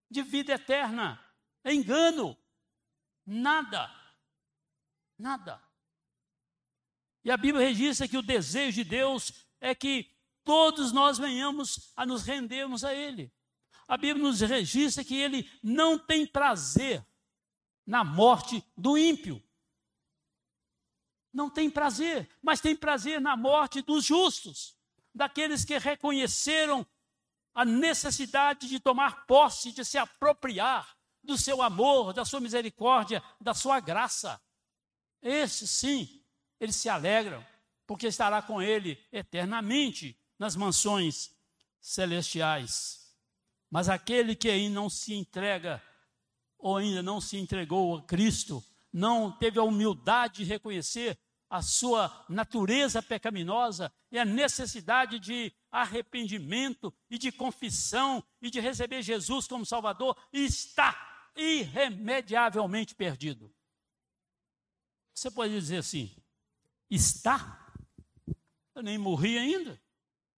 de 0.10 0.22
vida 0.22 0.54
eterna. 0.54 1.20
É 1.64 1.74
engano. 1.74 2.38
Nada. 3.26 3.90
Nada. 5.18 5.62
E 7.24 7.30
a 7.30 7.38
Bíblia 7.38 7.68
registra 7.68 8.08
que 8.08 8.18
o 8.18 8.24
desejo 8.24 8.84
de 8.84 8.90
Deus 8.90 9.46
é 9.60 9.76
que 9.76 10.12
todos 10.44 10.92
nós 10.92 11.18
venhamos 11.18 11.92
a 11.96 12.06
nos 12.06 12.24
rendermos 12.24 12.84
a 12.84 12.94
Ele. 12.94 13.32
A 13.88 13.96
Bíblia 13.98 14.26
nos 14.26 14.42
registra 14.42 15.04
que 15.04 15.16
Ele 15.16 15.50
não 15.62 16.00
tem 16.00 16.26
prazer 16.26 17.06
na 17.86 18.04
morte 18.04 18.64
do 18.76 18.98
ímpio. 18.98 19.42
Não 21.32 21.50
tem 21.50 21.70
prazer, 21.70 22.30
mas 22.42 22.60
tem 22.60 22.76
prazer 22.76 23.22
na 23.22 23.38
morte 23.38 23.82
dos 23.82 24.04
justos, 24.04 24.76
daqueles 25.14 25.64
que 25.64 25.78
reconheceram 25.78 26.86
a 27.54 27.66
necessidade 27.66 28.68
de 28.68 28.80
tomar 28.80 29.26
posse, 29.26 29.72
de 29.72 29.84
se 29.84 29.98
apropriar 29.98 30.96
do 31.24 31.38
seu 31.38 31.62
amor, 31.62 32.14
da 32.14 32.26
sua 32.26 32.40
misericórdia, 32.40 33.24
da 33.40 33.54
sua 33.54 33.80
graça. 33.80 34.42
Esse 35.22 35.68
sim 35.68 36.22
eles 36.60 36.76
se 36.76 36.88
alegram, 36.88 37.44
porque 37.88 38.08
estará 38.08 38.42
com 38.42 38.62
ele 38.62 39.04
eternamente 39.12 40.16
nas 40.38 40.56
mansões 40.56 41.32
celestiais. 41.80 43.16
Mas 43.70 43.90
aquele 43.90 44.36
que 44.36 44.50
ainda 44.50 44.76
não 44.76 44.90
se 44.90 45.16
entrega, 45.16 45.82
ou 46.58 46.78
ainda 46.78 47.02
não 47.02 47.20
se 47.20 47.38
entregou 47.38 47.98
a 47.98 48.04
Cristo, 48.04 48.64
não 48.94 49.32
teve 49.32 49.58
a 49.58 49.64
humildade 49.64 50.44
de 50.44 50.44
reconhecer 50.44 51.18
a 51.52 51.62
sua 51.62 52.26
natureza 52.30 53.04
pecaminosa 53.04 53.94
e 54.10 54.18
a 54.18 54.24
necessidade 54.24 55.20
de 55.20 55.54
arrependimento 55.70 56.94
e 57.10 57.18
de 57.18 57.30
confissão 57.30 58.24
e 58.42 58.50
de 58.50 58.62
receber 58.62 59.02
Jesus 59.02 59.50
como 59.50 59.66
Salvador, 59.66 60.18
está 60.32 61.30
irremediavelmente 61.36 62.96
perdido. 62.96 63.54
Você 65.14 65.30
pode 65.30 65.54
dizer 65.54 65.80
assim: 65.80 66.16
Está? 66.90 67.76
Eu 68.74 68.82
nem 68.82 68.98
morri 68.98 69.38
ainda. 69.38 69.82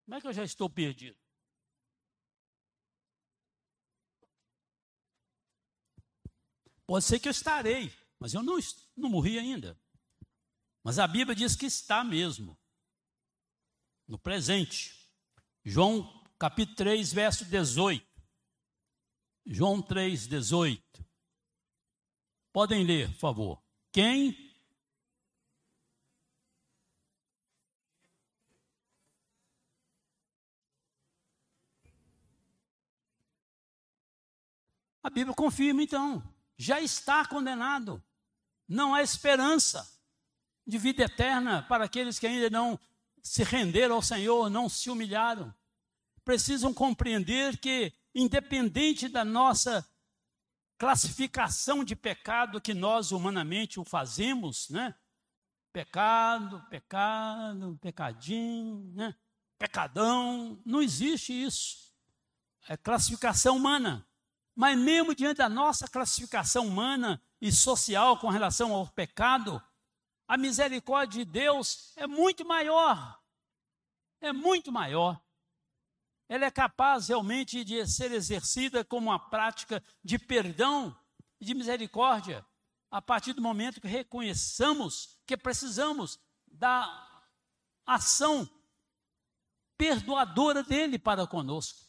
Como 0.06 0.18
é 0.18 0.20
que 0.22 0.26
eu 0.26 0.34
já 0.34 0.44
estou 0.44 0.68
perdido? 0.68 1.16
Pode 6.88 7.06
ser 7.06 7.20
que 7.20 7.28
eu 7.28 7.32
estarei 7.32 7.94
mas 8.24 8.34
eu 8.34 8.42
não, 8.42 8.58
não 8.96 9.10
morri 9.10 9.38
ainda. 9.38 9.78
Mas 10.84 11.00
a 11.00 11.08
Bíblia 11.08 11.34
diz 11.34 11.56
que 11.56 11.66
está 11.66 12.04
mesmo, 12.04 12.60
no 14.06 14.20
presente. 14.20 14.94
João 15.64 16.22
capítulo 16.38 16.76
3, 16.76 17.14
verso 17.14 17.46
18. 17.46 18.06
João 19.46 19.82
3, 19.82 20.28
18. 20.28 21.06
Podem 22.52 22.86
ler, 22.86 23.10
por 23.14 23.20
favor. 23.20 23.64
Quem 23.94 24.52
A 35.02 35.10
Bíblia 35.10 35.36
confirma 35.36 35.84
então, 35.84 36.24
já 36.58 36.80
está 36.80 37.28
condenado. 37.28 38.02
Não 38.66 38.96
há 38.96 39.04
esperança 39.04 39.86
de 40.66 40.78
vida 40.78 41.04
eterna 41.04 41.64
para 41.64 41.86
aqueles 41.86 42.18
que 42.20 42.28
ainda 42.28 42.50
não 42.50 42.80
se 43.22 43.44
renderam 43.44 43.96
ao 43.96 44.02
Senhor, 44.02 44.50
não 44.50 44.68
se 44.68 44.90
humilharam. 44.90 45.54
Precisam 46.26 46.74
compreender 46.74 47.58
que, 47.58 47.94
independente 48.14 49.08
da 49.08 49.24
nossa 49.26 49.86
classificação 50.78 51.84
de 51.84 51.96
pecado 51.96 52.60
que 52.60 52.74
nós 52.74 53.12
humanamente 53.12 53.80
o 53.80 53.86
fazemos, 53.86 54.70
né? 54.70 54.94
Pecado, 55.72 56.62
pecado, 56.70 57.78
pecadinho, 57.82 58.92
né? 58.94 59.16
Pecadão, 59.58 60.62
não 60.66 60.82
existe 60.82 61.32
isso. 61.32 61.94
É 62.68 62.78
classificação 62.78 63.56
humana. 63.56 64.06
Mas 64.56 64.78
mesmo 64.78 65.16
diante 65.16 65.38
da 65.38 65.50
nossa 65.50 65.88
classificação 65.88 66.68
humana 66.68 67.22
e 67.42 67.52
social 67.52 68.18
com 68.20 68.30
relação 68.30 68.74
ao 68.74 68.88
pecado, 68.88 69.62
a 70.34 70.38
misericórdia 70.38 71.24
de 71.24 71.32
Deus 71.32 71.94
é 71.96 72.08
muito 72.08 72.44
maior. 72.44 73.22
É 74.20 74.34
muito 74.34 74.72
maior. 74.72 75.22
Ela 76.28 76.46
é 76.46 76.50
capaz 76.50 77.08
realmente 77.08 77.64
de 77.64 77.86
ser 77.86 78.12
exercida 78.12 78.84
como 78.84 79.12
uma 79.12 79.20
prática 79.20 79.84
de 80.04 80.18
perdão 80.18 80.98
e 81.40 81.46
de 81.46 81.54
misericórdia, 81.54 82.44
a 82.90 83.00
partir 83.00 83.34
do 83.34 83.44
momento 83.44 83.80
que 83.80 83.88
reconheçamos 83.88 85.20
que 85.28 85.38
precisamos 85.38 86.20
da 86.48 86.82
ação 87.86 88.50
perdoadora 89.78 90.64
dele 90.64 90.98
para 90.98 91.28
conosco. 91.28 91.80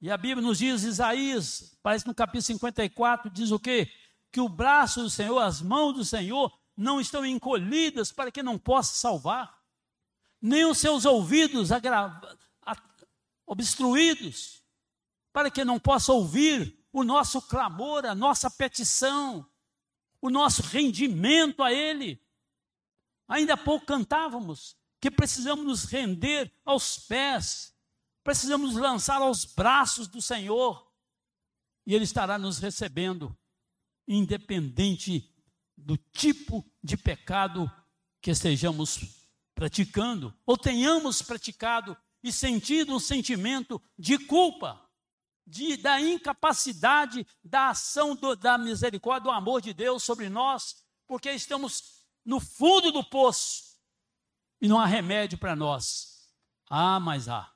E 0.00 0.10
a 0.10 0.16
Bíblia 0.16 0.40
nos 0.40 0.56
diz, 0.56 0.84
Isaías, 0.84 1.78
parece 1.82 2.06
no 2.06 2.14
capítulo 2.14 2.40
54, 2.40 3.28
diz 3.28 3.50
o 3.50 3.58
quê? 3.58 3.92
Que 4.32 4.40
o 4.40 4.48
braço 4.48 5.02
do 5.02 5.10
Senhor, 5.10 5.38
as 5.38 5.60
mãos 5.60 5.92
do 5.92 6.02
Senhor 6.02 6.63
não 6.76 7.00
estão 7.00 7.24
encolhidas 7.24 8.10
para 8.12 8.30
que 8.30 8.42
não 8.42 8.58
possa 8.58 8.94
salvar, 8.94 9.62
nem 10.40 10.64
os 10.64 10.78
seus 10.78 11.04
ouvidos 11.04 11.70
obstruídos 13.46 14.62
para 15.32 15.50
que 15.50 15.64
não 15.64 15.78
possa 15.78 16.12
ouvir 16.12 16.78
o 16.92 17.02
nosso 17.02 17.42
clamor, 17.42 18.04
a 18.06 18.14
nossa 18.14 18.50
petição, 18.50 19.46
o 20.20 20.30
nosso 20.30 20.62
rendimento 20.62 21.62
a 21.62 21.72
Ele. 21.72 22.20
Ainda 23.26 23.54
há 23.54 23.56
pouco 23.56 23.86
cantávamos 23.86 24.76
que 25.00 25.10
precisamos 25.10 25.64
nos 25.64 25.84
render 25.84 26.52
aos 26.64 26.98
pés 26.98 27.74
precisamos 28.24 28.74
lançar 28.74 29.20
aos 29.20 29.44
braços 29.44 30.08
do 30.08 30.20
Senhor 30.22 30.90
e 31.86 31.94
Ele 31.94 32.04
estará 32.04 32.38
nos 32.38 32.58
recebendo, 32.58 33.36
independente 34.08 35.30
do 35.76 35.96
tipo 35.96 36.64
de 36.82 36.96
pecado 36.96 37.70
que 38.20 38.30
estejamos 38.30 39.00
praticando 39.54 40.34
ou 40.46 40.56
tenhamos 40.56 41.22
praticado 41.22 41.96
e 42.22 42.32
sentido 42.32 42.94
um 42.94 43.00
sentimento 43.00 43.80
de 43.98 44.18
culpa, 44.18 44.80
de, 45.46 45.76
da 45.76 46.00
incapacidade 46.00 47.26
da 47.42 47.70
ação 47.70 48.16
do, 48.16 48.34
da 48.34 48.56
misericórdia, 48.56 49.24
do 49.24 49.30
amor 49.30 49.60
de 49.60 49.74
Deus 49.74 50.02
sobre 50.02 50.28
nós, 50.28 50.84
porque 51.06 51.30
estamos 51.30 52.06
no 52.24 52.40
fundo 52.40 52.90
do 52.90 53.04
poço 53.04 53.78
e 54.60 54.68
não 54.68 54.80
há 54.80 54.86
remédio 54.86 55.36
para 55.36 55.54
nós. 55.54 56.28
Ah, 56.70 56.98
mas 56.98 57.28
há 57.28 57.54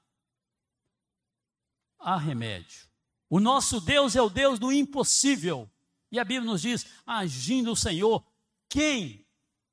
há 1.98 2.16
remédio. 2.16 2.88
O 3.28 3.40
nosso 3.40 3.80
Deus 3.80 4.16
é 4.16 4.22
o 4.22 4.30
Deus 4.30 4.58
do 4.58 4.72
impossível. 4.72 5.70
E 6.10 6.18
a 6.18 6.24
Bíblia 6.24 6.50
nos 6.50 6.62
diz: 6.62 6.86
agindo 7.06 7.72
o 7.72 7.76
Senhor, 7.76 8.24
quem 8.68 9.26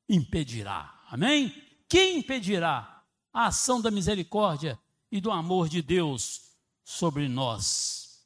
impedirá? 0.08 1.04
Amém? 1.10 1.54
Quem 1.88 2.20
impedirá 2.20 3.04
a 3.32 3.48
ação 3.48 3.82
da 3.82 3.92
misericórdia 3.92 4.80
e 5.12 5.22
do 5.22 5.32
amor 5.32 5.70
de 5.70 5.82
Deus 5.82 6.52
sobre 6.84 7.28
nós? 7.28 8.26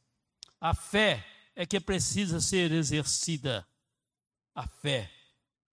A 0.59 0.73
fé 0.73 1.25
é 1.55 1.65
que 1.65 1.79
precisa 1.79 2.39
ser 2.39 2.71
exercida. 2.71 3.67
A 4.55 4.67
fé. 4.67 5.11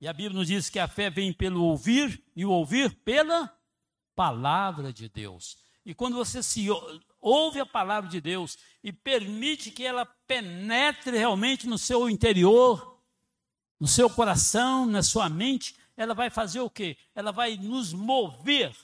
E 0.01 0.07
a 0.07 0.12
Bíblia 0.12 0.38
nos 0.38 0.49
diz 0.49 0.68
que 0.68 0.79
a 0.79 0.87
fé 0.87 1.09
vem 1.09 1.33
pelo 1.33 1.62
ouvir 1.62 2.22
e 2.35 2.44
o 2.44 2.51
ouvir 2.51 2.94
pela 2.96 3.53
palavra 4.14 4.92
de 4.92 5.09
Deus. 5.09 5.59
E 5.85 5.94
quando 5.94 6.16
você 6.16 6.42
se 6.42 6.66
ouve 7.20 7.61
a 7.61 7.66
palavra 7.66 8.09
de 8.09 8.20
Deus 8.20 8.59
e 8.83 8.92
permite 8.92 9.70
que 9.70 9.85
ela 9.85 10.07
penetre 10.26 11.16
realmente 11.16 11.66
no 11.66 11.79
seu 11.79 12.09
interior, 12.09 13.00
no 13.81 13.87
seu 13.87 14.09
coração, 14.09 14.87
na 14.87 15.02
sua 15.02 15.29
mente, 15.29 15.76
ela 15.96 16.14
vai 16.14 16.31
fazer 16.31 16.61
o 16.61 16.70
quê? 16.70 16.96
Ela 17.14 17.33
vai 17.33 17.57
nos 17.57 17.92
mover 17.92 18.74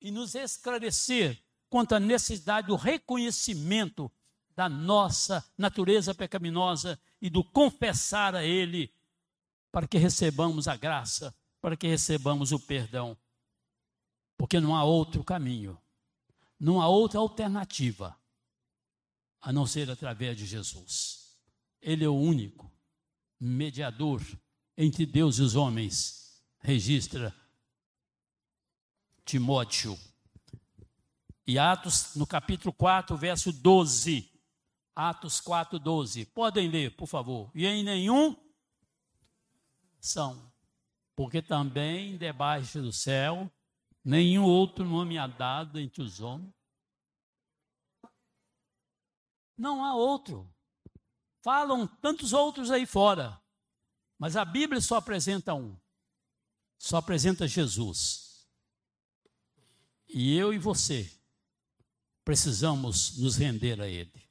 e 0.00 0.10
nos 0.10 0.34
esclarecer 0.34 1.42
quanto 1.68 1.94
à 1.94 2.00
necessidade 2.00 2.68
do 2.68 2.76
reconhecimento 2.76 4.10
da 4.54 4.68
nossa 4.68 5.44
natureza 5.56 6.14
pecaminosa 6.14 7.00
e 7.20 7.30
do 7.30 7.42
confessar 7.42 8.34
a 8.34 8.44
Ele, 8.44 8.92
para 9.70 9.88
que 9.88 9.96
recebamos 9.96 10.68
a 10.68 10.76
graça, 10.76 11.34
para 11.60 11.76
que 11.76 11.86
recebamos 11.86 12.52
o 12.52 12.60
perdão. 12.60 13.16
Porque 14.36 14.60
não 14.60 14.76
há 14.76 14.84
outro 14.84 15.24
caminho 15.24 15.78
não 16.62 16.80
há 16.80 16.86
outra 16.86 17.18
alternativa 17.18 18.16
a 19.40 19.52
não 19.52 19.66
ser 19.66 19.90
através 19.90 20.36
de 20.36 20.46
Jesus. 20.46 21.40
Ele 21.80 22.04
é 22.04 22.08
o 22.08 22.14
único 22.14 22.72
mediador 23.40 24.22
entre 24.76 25.04
Deus 25.04 25.38
e 25.38 25.42
os 25.42 25.56
homens, 25.56 26.40
registra 26.60 27.34
Timóteo. 29.24 29.98
E 31.44 31.58
Atos, 31.58 32.14
no 32.14 32.24
capítulo 32.24 32.72
4, 32.72 33.16
verso 33.16 33.52
12. 33.52 34.30
Atos 34.94 35.40
4, 35.40 35.80
12. 35.80 36.26
Podem 36.26 36.68
ler, 36.68 36.94
por 36.94 37.08
favor. 37.08 37.50
E 37.56 37.66
em 37.66 37.82
nenhum 37.82 38.36
são, 39.98 40.52
porque 41.16 41.42
também 41.42 42.16
debaixo 42.16 42.80
do 42.80 42.92
céu 42.92 43.50
nenhum 44.04 44.44
outro 44.44 44.84
nome 44.84 45.18
há 45.18 45.26
dado 45.26 45.78
entre 45.78 46.02
os 46.02 46.20
homens. 46.20 46.52
Não 49.56 49.84
há 49.84 49.94
outro. 49.94 50.52
Falam 51.42 51.86
tantos 51.86 52.32
outros 52.32 52.70
aí 52.70 52.86
fora, 52.86 53.40
mas 54.18 54.36
a 54.36 54.44
Bíblia 54.44 54.80
só 54.80 54.96
apresenta 54.96 55.54
um. 55.54 55.76
Só 56.78 56.98
apresenta 56.98 57.46
Jesus. 57.46 58.46
E 60.08 60.36
eu 60.36 60.52
e 60.52 60.58
você 60.58 61.10
precisamos 62.24 63.18
nos 63.18 63.36
render 63.36 63.80
a 63.80 63.88
Ele, 63.88 64.28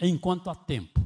enquanto 0.00 0.48
há 0.48 0.54
tempo, 0.54 1.00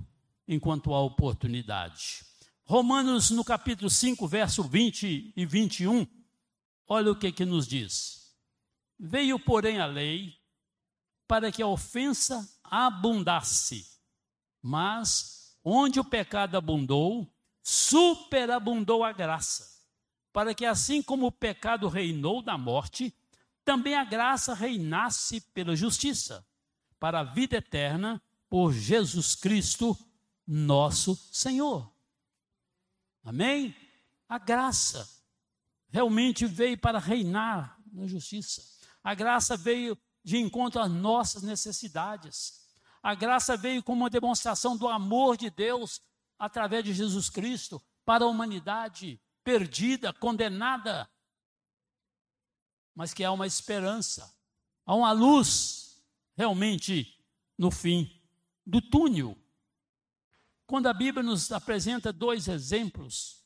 enquanto 0.47 0.95
há 0.95 1.01
oportunidade. 1.01 2.25
Romanos, 2.65 3.31
no 3.31 3.44
capítulo 3.44 3.90
5, 3.90 4.27
verso 4.29 4.63
20 4.63 5.33
e 5.37 5.46
21, 5.46 6.07
Olha 6.87 7.10
o 7.10 7.16
que, 7.16 7.33
que 7.33 7.44
nos 7.44 7.66
diz. 7.66 8.35
Veio, 8.98 9.38
porém, 9.38 9.78
a 9.78 9.87
lei 9.87 10.42
para 11.33 11.50
que 11.50 11.62
a 11.62 11.66
ofensa 11.66 12.46
abundasse, 12.62 13.87
mas 14.60 15.56
onde 15.64 15.98
o 15.98 16.04
pecado 16.04 16.58
abundou, 16.58 17.26
superabundou 17.62 19.02
a 19.02 19.12
graça, 19.12 19.83
para 20.30 20.54
que 20.54 20.66
assim 20.66 21.02
como 21.02 21.26
o 21.26 21.33
pecado 21.33 21.88
reinou 21.88 22.42
da 22.42 22.58
morte, 22.58 23.14
também 23.64 23.94
a 23.94 24.04
graça 24.04 24.52
reinasse 24.52 25.40
pela 25.40 25.74
justiça, 25.74 26.46
para 27.00 27.20
a 27.20 27.24
vida 27.24 27.56
eterna, 27.56 28.20
por 28.46 28.70
Jesus 28.72 29.35
Cristo, 29.35 29.96
nosso 30.46 31.16
Senhor. 31.33 31.90
Amém? 33.24 33.74
A 34.28 34.38
graça 34.38 35.08
realmente 35.93 36.47
veio 36.47 36.79
para 36.79 36.99
reinar 36.99 37.79
na 37.93 38.07
justiça. 38.07 38.63
A 39.05 39.15
graça 39.15 39.57
veio 39.57 39.97
de 40.25 40.38
encontro 40.38 40.81
às 40.81 40.90
nossas 40.90 41.43
necessidades. 41.43 42.67
A 43.03 43.15
graça 43.15 43.57
veio 43.57 43.83
como 43.83 44.03
uma 44.03 44.11
demonstração 44.11 44.77
do 44.77 44.88
amor 44.88 45.37
de 45.37 45.51
Deus 45.51 46.01
através 46.38 46.85
de 46.85 46.95
Jesus 46.95 47.29
Cristo 47.29 47.81
para 48.05 48.25
a 48.25 48.29
humanidade 48.29 49.21
perdida, 49.45 50.13
condenada, 50.13 51.11
mas 52.95 53.13
que 53.13 53.25
há 53.25 53.33
uma 53.33 53.47
esperança, 53.47 54.35
há 54.87 54.95
uma 54.95 55.13
luz 55.13 56.03
realmente 56.37 57.19
no 57.59 57.71
fim 57.71 58.23
do 58.65 58.81
túnel. 58.81 59.37
Quando 60.67 60.87
a 60.87 60.95
Bíblia 60.95 61.23
nos 61.23 61.51
apresenta 61.53 62.13
dois 62.13 62.49
exemplos, 62.49 63.42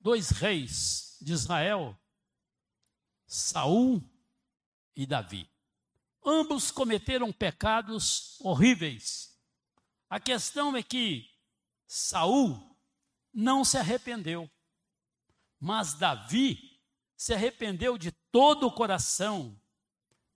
dois 0.00 0.30
reis 0.30 1.16
de 1.20 1.32
Israel, 1.32 1.98
Saul 3.26 4.02
e 4.96 5.06
Davi. 5.06 5.48
Ambos 6.24 6.70
cometeram 6.70 7.32
pecados 7.32 8.38
horríveis. 8.40 9.38
A 10.08 10.18
questão 10.18 10.76
é 10.76 10.82
que 10.82 11.28
Saul 11.86 12.76
não 13.32 13.64
se 13.64 13.76
arrependeu, 13.76 14.50
mas 15.60 15.94
Davi 15.94 16.80
se 17.16 17.34
arrependeu 17.34 17.98
de 17.98 18.12
todo 18.12 18.66
o 18.66 18.72
coração 18.72 19.60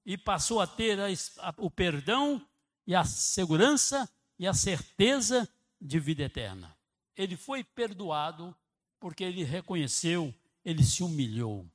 e 0.05 0.19
passou 0.19 0.61
a 0.61 0.67
ter 0.67 0.99
a, 0.99 1.07
a, 1.07 1.55
o 1.59 1.71
perdão 1.71 2.45
e 2.87 2.95
a 2.95 3.05
segurança 3.05 4.11
e 4.39 4.47
a 4.47 4.53
certeza 4.53 5.49
de 5.81 6.01
vida 6.01 6.25
eterna. 6.25 6.77
Ele 7.17 7.37
foi 7.37 7.63
perdoado 7.63 8.57
porque 9.03 9.25
ele 9.25 9.43
reconheceu, 9.43 10.33
ele 10.65 10.85
se 10.85 11.03
humilhou. 11.03 11.69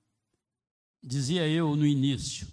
Dizia 1.03 1.45
eu 1.45 1.75
no 1.75 1.85
início: 1.85 2.47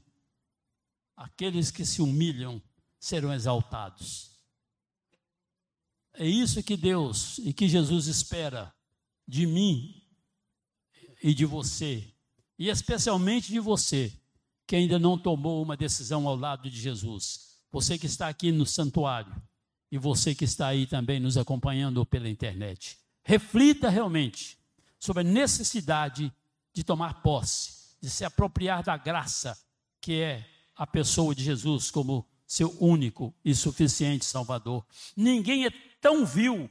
aqueles 1.16 1.70
que 1.70 1.86
se 1.86 2.02
humilham 2.02 2.60
serão 2.98 3.32
exaltados. 3.32 4.32
É 6.14 6.26
isso 6.26 6.60
que 6.60 6.76
Deus 6.76 7.38
e 7.38 7.52
que 7.52 7.68
Jesus 7.68 8.08
espera 8.08 8.74
de 9.28 9.46
mim 9.46 10.02
e 11.22 11.32
de 11.32 11.44
você, 11.44 12.12
e 12.58 12.68
especialmente 12.68 13.52
de 13.52 13.60
você 13.60 14.12
que 14.66 14.74
ainda 14.74 14.98
não 14.98 15.16
tomou 15.16 15.62
uma 15.62 15.76
decisão 15.76 16.26
ao 16.26 16.34
lado 16.34 16.68
de 16.68 16.80
Jesus. 16.80 17.60
Você 17.70 17.96
que 17.96 18.06
está 18.06 18.26
aqui 18.28 18.50
no 18.50 18.66
santuário 18.66 19.40
e 19.88 19.98
você 19.98 20.34
que 20.34 20.44
está 20.44 20.66
aí 20.66 20.84
também 20.84 21.20
nos 21.20 21.36
acompanhando 21.36 22.04
pela 22.04 22.28
internet. 22.28 22.98
Reflita 23.22 23.88
realmente 23.88 24.63
sobre 25.04 25.20
a 25.20 25.24
necessidade 25.24 26.32
de 26.72 26.82
tomar 26.82 27.20
posse, 27.20 27.94
de 28.00 28.08
se 28.08 28.24
apropriar 28.24 28.82
da 28.82 28.96
graça 28.96 29.54
que 30.00 30.22
é 30.22 30.48
a 30.74 30.86
pessoa 30.86 31.34
de 31.34 31.44
Jesus 31.44 31.90
como 31.90 32.26
seu 32.46 32.74
único 32.80 33.34
e 33.44 33.54
suficiente 33.54 34.24
Salvador. 34.24 34.82
Ninguém 35.14 35.66
é 35.66 35.70
tão 36.00 36.24
vil, 36.24 36.70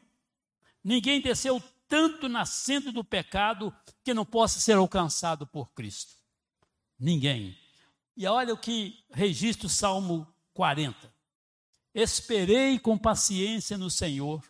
ninguém 0.84 1.22
desceu 1.22 1.62
tanto 1.88 2.28
nascendo 2.28 2.92
do 2.92 3.04
pecado 3.04 3.72
que 4.04 4.16
não 4.16 4.26
possa 4.26 4.60
ser 4.60 4.78
alcançado 4.78 5.46
por 5.46 5.72
Cristo. 5.72 6.16
Ninguém. 6.98 7.56
E 8.18 8.26
olha 8.26 8.56
o 8.56 8.58
que 8.58 8.98
registra 9.12 9.68
o 9.68 9.70
Salmo 9.70 10.28
40. 10.56 11.14
Esperei 11.94 12.80
com 12.80 12.98
paciência 12.98 13.78
no 13.78 13.92
Senhor, 13.92 14.44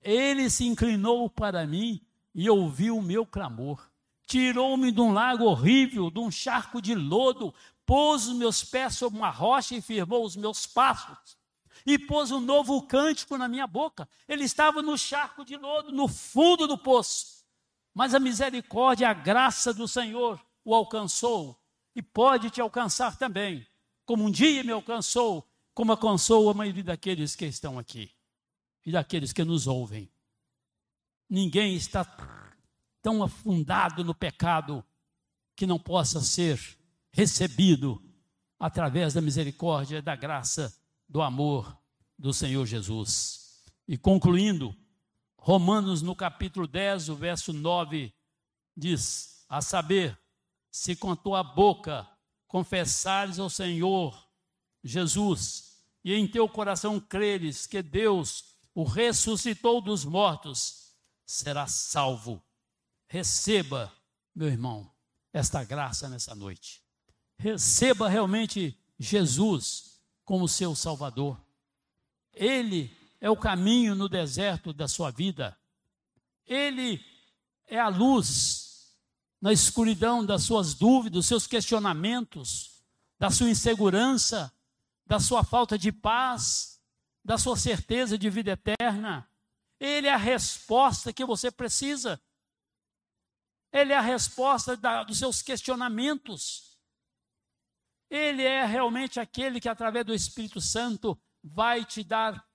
ele 0.00 0.48
se 0.48 0.64
inclinou 0.64 1.28
para 1.28 1.66
mim 1.66 2.00
e 2.34 2.48
ouviu 2.48 2.98
o 2.98 3.02
meu 3.02 3.26
clamor. 3.26 3.90
Tirou-me 4.26 4.90
de 4.90 5.00
um 5.00 5.12
lago 5.12 5.44
horrível, 5.44 6.10
de 6.10 6.18
um 6.18 6.30
charco 6.30 6.80
de 6.80 6.94
lodo, 6.94 7.54
pôs 7.84 8.26
os 8.26 8.34
meus 8.34 8.64
pés 8.64 8.96
sobre 8.96 9.18
uma 9.18 9.30
rocha 9.30 9.74
e 9.74 9.82
firmou 9.82 10.24
os 10.24 10.36
meus 10.36 10.66
passos. 10.66 11.36
E 11.84 11.98
pôs 11.98 12.30
um 12.30 12.40
novo 12.40 12.80
cântico 12.82 13.36
na 13.36 13.48
minha 13.48 13.66
boca. 13.66 14.08
Ele 14.28 14.44
estava 14.44 14.80
no 14.80 14.96
charco 14.96 15.44
de 15.44 15.56
lodo, 15.56 15.90
no 15.92 16.06
fundo 16.06 16.66
do 16.66 16.78
poço. 16.78 17.44
Mas 17.92 18.14
a 18.14 18.20
misericórdia, 18.20 19.08
a 19.08 19.12
graça 19.12 19.74
do 19.74 19.86
Senhor 19.88 20.40
o 20.64 20.74
alcançou 20.74 21.58
e 21.94 22.02
pode 22.02 22.50
te 22.50 22.60
alcançar 22.60 23.16
também, 23.16 23.66
como 24.04 24.24
um 24.24 24.30
dia 24.30 24.64
me 24.64 24.72
alcançou, 24.72 25.46
como 25.74 25.92
alcançou 25.92 26.48
a 26.48 26.54
maioria 26.54 26.84
daqueles 26.84 27.36
que 27.36 27.46
estão 27.46 27.78
aqui 27.78 28.10
e 28.84 28.92
daqueles 28.92 29.32
que 29.32 29.44
nos 29.44 29.66
ouvem. 29.66 30.11
Ninguém 31.32 31.74
está 31.74 32.04
tão 33.00 33.22
afundado 33.22 34.04
no 34.04 34.14
pecado 34.14 34.84
que 35.56 35.66
não 35.66 35.78
possa 35.78 36.20
ser 36.20 36.60
recebido 37.10 38.04
através 38.60 39.14
da 39.14 39.22
misericórdia, 39.22 40.02
da 40.02 40.14
graça, 40.14 40.78
do 41.08 41.22
amor 41.22 41.74
do 42.18 42.34
Senhor 42.34 42.66
Jesus. 42.66 43.62
E 43.88 43.96
concluindo, 43.96 44.76
Romanos 45.38 46.02
no 46.02 46.14
capítulo 46.14 46.66
10, 46.66 47.08
o 47.08 47.16
verso 47.16 47.50
9 47.50 48.12
diz: 48.76 49.46
A 49.48 49.62
saber, 49.62 50.20
se 50.70 50.94
com 50.94 51.12
a 51.12 51.16
tua 51.16 51.42
boca 51.42 52.06
confessares 52.46 53.38
ao 53.38 53.48
Senhor 53.48 54.28
Jesus 54.84 55.82
e 56.04 56.12
em 56.12 56.28
teu 56.28 56.46
coração 56.46 57.00
creres 57.00 57.66
que 57.66 57.82
Deus 57.82 58.54
o 58.74 58.84
ressuscitou 58.84 59.80
dos 59.80 60.04
mortos, 60.04 60.91
serás 61.24 61.72
salvo. 61.72 62.42
Receba, 63.06 63.92
meu 64.34 64.48
irmão, 64.48 64.90
esta 65.32 65.64
graça 65.64 66.08
nessa 66.08 66.34
noite 66.34 66.82
receba 67.42 68.08
realmente 68.08 68.78
Jesus 68.96 70.00
como 70.24 70.46
seu 70.46 70.76
Salvador. 70.76 71.36
Ele 72.32 72.96
é 73.20 73.28
o 73.28 73.36
caminho 73.36 73.96
no 73.96 74.08
deserto 74.08 74.72
da 74.72 74.86
sua 74.86 75.10
vida. 75.10 75.58
Ele 76.46 77.04
é 77.66 77.80
a 77.80 77.88
luz 77.88 78.94
na 79.40 79.52
escuridão 79.52 80.24
das 80.24 80.44
suas 80.44 80.74
dúvidas, 80.74 81.12
dos 81.12 81.26
seus 81.26 81.46
questionamentos, 81.48 82.84
da 83.18 83.28
sua 83.28 83.50
insegurança, 83.50 84.52
da 85.04 85.18
sua 85.18 85.42
falta 85.42 85.76
de 85.76 85.90
paz, 85.90 86.80
da 87.24 87.36
sua 87.36 87.56
certeza 87.56 88.16
de 88.16 88.30
vida 88.30 88.52
eterna. 88.52 89.28
Ele 89.84 90.06
é 90.06 90.12
a 90.12 90.16
resposta 90.16 91.12
que 91.12 91.24
você 91.24 91.50
precisa. 91.50 92.22
Ele 93.72 93.92
é 93.92 93.96
a 93.96 94.00
resposta 94.00 94.76
da, 94.76 95.02
dos 95.02 95.18
seus 95.18 95.42
questionamentos. 95.42 96.78
Ele 98.08 98.44
é 98.44 98.64
realmente 98.64 99.18
aquele 99.18 99.58
que, 99.58 99.68
através 99.68 100.06
do 100.06 100.14
Espírito 100.14 100.60
Santo, 100.60 101.20
vai 101.42 101.84
te 101.84 102.04
dar 102.04 102.48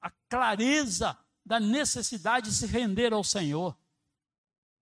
a 0.00 0.10
clareza 0.28 1.16
da 1.46 1.60
necessidade 1.60 2.50
de 2.50 2.56
se 2.56 2.66
render 2.66 3.12
ao 3.12 3.22
Senhor. 3.22 3.78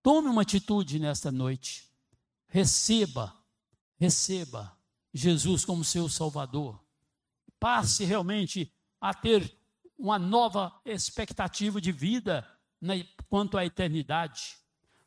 Tome 0.03 0.31
uma 0.31 0.43
atitude 0.43 0.99
nesta 0.99 1.31
noite. 1.31 1.93
Receba, 2.49 3.37
receba 3.99 4.75
Jesus 5.13 5.63
como 5.63 5.85
seu 5.85 6.09
Salvador. 6.09 6.83
Passe 7.61 8.03
realmente 8.07 8.73
a 8.99 9.13
ter 9.13 9.62
uma 10.03 10.19
nova 10.19 10.71
expectativa 10.85 11.81
de 11.81 11.93
vida 11.93 12.47
quanto 13.31 13.57
à 13.57 13.65
eternidade. 13.65 14.59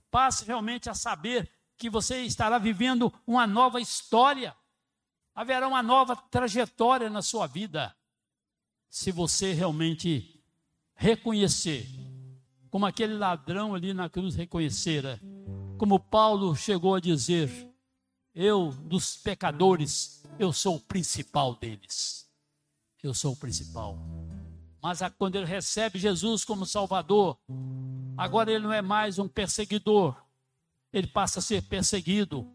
Passe 0.09 0.45
realmente 0.45 0.89
a 0.89 0.93
saber 0.93 1.51
que 1.77 1.89
você 1.89 2.21
estará 2.23 2.57
vivendo 2.57 3.13
uma 3.27 3.45
nova 3.45 3.81
história 3.81 4.55
haverá 5.35 5.67
uma 5.67 5.83
nova 5.83 6.15
trajetória 6.15 7.09
na 7.09 7.21
sua 7.21 7.45
vida, 7.45 7.93
se 8.89 9.11
você 9.11 9.51
realmente 9.51 10.41
reconhecer, 10.95 11.85
como 12.69 12.85
aquele 12.85 13.17
ladrão 13.17 13.75
ali 13.75 13.93
na 13.93 14.09
cruz 14.09 14.33
reconhecera, 14.33 15.19
como 15.77 15.99
Paulo 15.99 16.55
chegou 16.55 16.95
a 16.95 17.01
dizer: 17.01 17.49
Eu, 18.33 18.71
dos 18.71 19.17
pecadores, 19.17 20.23
eu 20.39 20.53
sou 20.53 20.77
o 20.77 20.81
principal 20.81 21.55
deles. 21.55 22.25
Eu 23.03 23.13
sou 23.13 23.33
o 23.33 23.37
principal. 23.37 23.99
Mas 24.85 24.99
quando 25.17 25.35
ele 25.35 25.47
recebe 25.47 25.97
Jesus 25.97 26.45
como 26.45 26.63
Salvador, 26.63 27.39
agora 28.15 28.51
ele 28.51 28.65
não 28.65 28.71
é 28.71 28.83
mais 28.83 29.17
um 29.17 29.27
perseguidor, 29.27 30.15
ele 30.93 31.07
passa 31.07 31.39
a 31.39 31.41
ser 31.41 31.63
perseguido, 31.63 32.47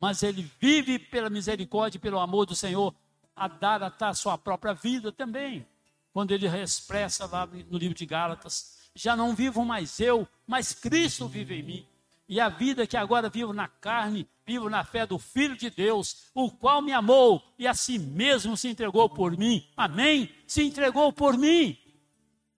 mas 0.00 0.24
ele 0.24 0.50
vive 0.58 0.98
pela 0.98 1.30
misericórdia 1.30 1.96
e 1.96 2.00
pelo 2.00 2.18
amor 2.18 2.46
do 2.46 2.56
Senhor 2.56 2.92
a 3.36 3.46
dar 3.46 3.94
a 4.00 4.12
sua 4.12 4.36
própria 4.36 4.74
vida 4.74 5.12
também. 5.12 5.64
Quando 6.12 6.32
ele 6.32 6.48
expressa 6.48 7.26
lá 7.26 7.46
no 7.46 7.78
livro 7.78 7.96
de 7.96 8.04
Gálatas, 8.04 8.90
já 8.92 9.14
não 9.14 9.32
vivo 9.32 9.64
mais 9.64 10.00
eu, 10.00 10.26
mas 10.48 10.72
Cristo 10.74 11.28
vive 11.28 11.60
em 11.60 11.62
mim. 11.62 11.86
E 12.28 12.40
a 12.40 12.48
vida 12.48 12.88
que 12.88 12.96
agora 12.96 13.30
vivo 13.30 13.52
na 13.52 13.68
carne, 13.68 14.28
vivo 14.48 14.70
na 14.70 14.82
fé 14.82 15.06
do 15.06 15.18
Filho 15.18 15.54
de 15.54 15.68
Deus, 15.68 16.30
o 16.34 16.50
qual 16.50 16.80
me 16.80 16.90
amou 16.90 17.42
e 17.58 17.66
a 17.66 17.74
si 17.74 17.98
mesmo 17.98 18.56
se 18.56 18.66
entregou 18.66 19.06
por 19.10 19.36
mim. 19.36 19.62
Amém? 19.76 20.30
Se 20.46 20.62
entregou 20.62 21.12
por 21.12 21.36
mim. 21.36 21.76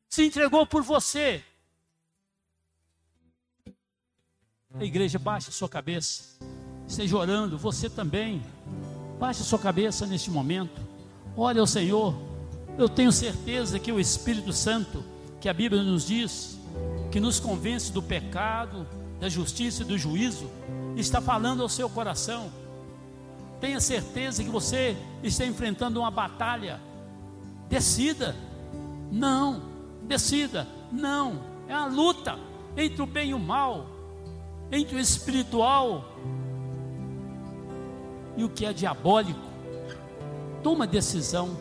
Se 0.09 0.25
entregou 0.25 0.65
por 0.65 0.85
você. 0.85 1.43
A 4.73 4.85
igreja 4.85 5.19
baixa 5.19 5.51
sua 5.51 5.69
cabeça 5.69 6.39
esteja 6.87 7.17
orando, 7.17 7.59
você 7.59 7.91
também. 7.91 8.41
Baixe 9.19 9.43
sua 9.43 9.59
cabeça 9.59 10.07
neste 10.07 10.31
momento. 10.31 10.81
Olha 11.37 11.61
ao 11.61 11.67
Senhor. 11.67 12.15
Eu 12.79 12.89
tenho 12.89 13.11
certeza 13.11 13.81
que 13.81 13.91
o 13.91 13.99
Espírito 13.99 14.53
Santo 14.53 15.05
que 15.41 15.49
a 15.49 15.53
Bíblia 15.53 15.83
nos 15.83 16.07
diz, 16.07 16.57
que 17.11 17.19
nos 17.19 17.41
convence 17.41 17.91
do 17.91 18.01
pecado, 18.01 18.87
da 19.19 19.29
justiça 19.29 19.83
e 19.83 19.87
do 19.87 19.99
juízo, 19.99 20.49
está 20.97 21.21
falando 21.21 21.63
ao 21.63 21.69
seu 21.69 21.89
coração. 21.89 22.51
Tenha 23.61 23.81
certeza 23.81 24.43
que 24.43 24.51
você 24.51 24.97
está 25.23 25.45
enfrentando 25.45 26.01
uma 26.01 26.11
batalha. 26.11 26.81
Decida. 27.69 28.35
Não. 29.11 29.63
Decida. 30.03 30.67
Não. 30.91 31.41
É 31.69 31.77
uma 31.77 31.87
luta 31.87 32.39
entre 32.77 33.03
o 33.03 33.07
bem 33.07 33.31
e 33.31 33.35
o 33.35 33.39
mal, 33.39 33.87
entre 34.73 34.97
o 34.97 34.99
espiritual 34.99 36.05
e 38.37 38.45
o 38.45 38.49
que 38.49 38.65
é 38.65 38.73
diabólico. 38.73 39.41
Toma 40.63 40.87
decisão. 40.87 41.57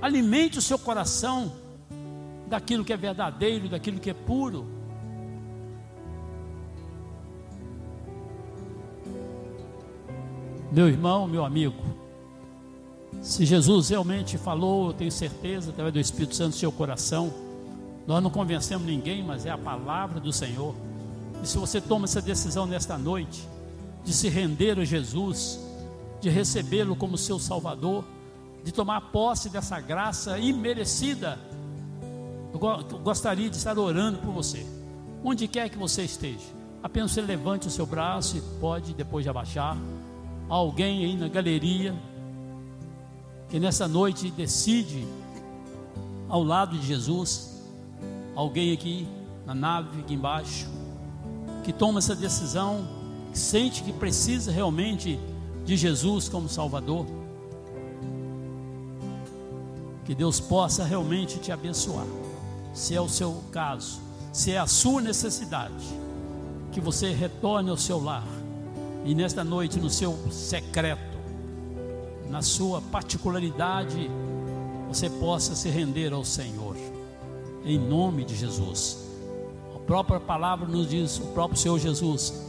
Alimente 0.00 0.58
o 0.58 0.62
seu 0.62 0.78
coração 0.78 1.52
daquilo 2.46 2.84
que 2.84 2.92
é 2.92 2.96
verdadeiro, 2.96 3.68
daquilo 3.68 3.98
que 3.98 4.10
é 4.10 4.14
puro. 4.14 4.66
Meu 10.74 10.88
irmão, 10.88 11.28
meu 11.28 11.44
amigo, 11.44 11.76
se 13.22 13.46
Jesus 13.46 13.90
realmente 13.90 14.36
falou, 14.36 14.88
eu 14.88 14.92
tenho 14.92 15.12
certeza, 15.12 15.70
através 15.70 15.94
do 15.94 16.00
Espírito 16.00 16.34
Santo 16.34 16.48
no 16.48 16.58
seu 16.58 16.72
coração, 16.72 17.32
nós 18.08 18.20
não 18.20 18.28
convencemos 18.28 18.84
ninguém, 18.84 19.22
mas 19.22 19.46
é 19.46 19.50
a 19.50 19.56
palavra 19.56 20.18
do 20.18 20.32
Senhor. 20.32 20.74
E 21.40 21.46
se 21.46 21.56
você 21.58 21.80
toma 21.80 22.06
essa 22.06 22.20
decisão 22.20 22.66
nesta 22.66 22.98
noite, 22.98 23.48
de 24.04 24.12
se 24.12 24.28
render 24.28 24.76
a 24.80 24.84
Jesus, 24.84 25.60
de 26.20 26.28
recebê-lo 26.28 26.96
como 26.96 27.16
seu 27.16 27.38
Salvador, 27.38 28.04
de 28.64 28.72
tomar 28.72 29.00
posse 29.12 29.48
dessa 29.48 29.78
graça 29.78 30.40
imerecida, 30.40 31.38
eu 32.52 32.58
gostaria 32.98 33.48
de 33.48 33.56
estar 33.56 33.78
orando 33.78 34.18
por 34.18 34.32
você, 34.32 34.66
onde 35.22 35.46
quer 35.46 35.68
que 35.68 35.78
você 35.78 36.02
esteja. 36.02 36.52
Apenas 36.82 37.12
você 37.12 37.20
levante 37.20 37.68
o 37.68 37.70
seu 37.70 37.86
braço 37.86 38.36
e 38.36 38.40
pode 38.58 38.92
depois 38.92 39.22
de 39.22 39.30
abaixar 39.30 39.78
alguém 40.48 41.04
aí 41.04 41.16
na 41.16 41.28
galeria 41.28 41.94
que 43.48 43.58
nessa 43.60 43.86
noite 43.86 44.30
decide 44.30 45.06
ao 46.28 46.42
lado 46.42 46.76
de 46.78 46.86
Jesus, 46.86 47.62
alguém 48.34 48.72
aqui 48.72 49.06
na 49.46 49.54
nave 49.54 50.00
aqui 50.00 50.14
embaixo, 50.14 50.68
que 51.62 51.72
toma 51.72 51.98
essa 51.98 52.16
decisão, 52.16 52.84
que 53.32 53.38
sente 53.38 53.82
que 53.82 53.92
precisa 53.92 54.50
realmente 54.50 55.18
de 55.64 55.76
Jesus 55.76 56.28
como 56.28 56.48
Salvador. 56.48 57.06
Que 60.04 60.14
Deus 60.14 60.40
possa 60.40 60.84
realmente 60.84 61.38
te 61.38 61.52
abençoar, 61.52 62.06
se 62.72 62.94
é 62.94 63.00
o 63.00 63.08
seu 63.08 63.42
caso, 63.52 64.00
se 64.32 64.50
é 64.52 64.58
a 64.58 64.66
sua 64.66 65.00
necessidade, 65.00 65.86
que 66.72 66.80
você 66.80 67.12
retorne 67.12 67.70
ao 67.70 67.76
seu 67.76 68.02
lar 68.02 68.26
e 69.04 69.14
nesta 69.14 69.44
noite, 69.44 69.78
no 69.78 69.90
seu 69.90 70.16
secreto, 70.30 71.18
na 72.30 72.40
sua 72.40 72.80
particularidade, 72.80 74.10
você 74.88 75.10
possa 75.10 75.54
se 75.54 75.68
render 75.68 76.12
ao 76.12 76.24
Senhor, 76.24 76.74
em 77.66 77.78
nome 77.78 78.24
de 78.24 78.34
Jesus. 78.34 79.06
A 79.76 79.78
própria 79.80 80.18
palavra 80.18 80.66
nos 80.66 80.88
diz, 80.88 81.18
o 81.18 81.26
próprio 81.28 81.60
Senhor 81.60 81.78
Jesus, 81.78 82.46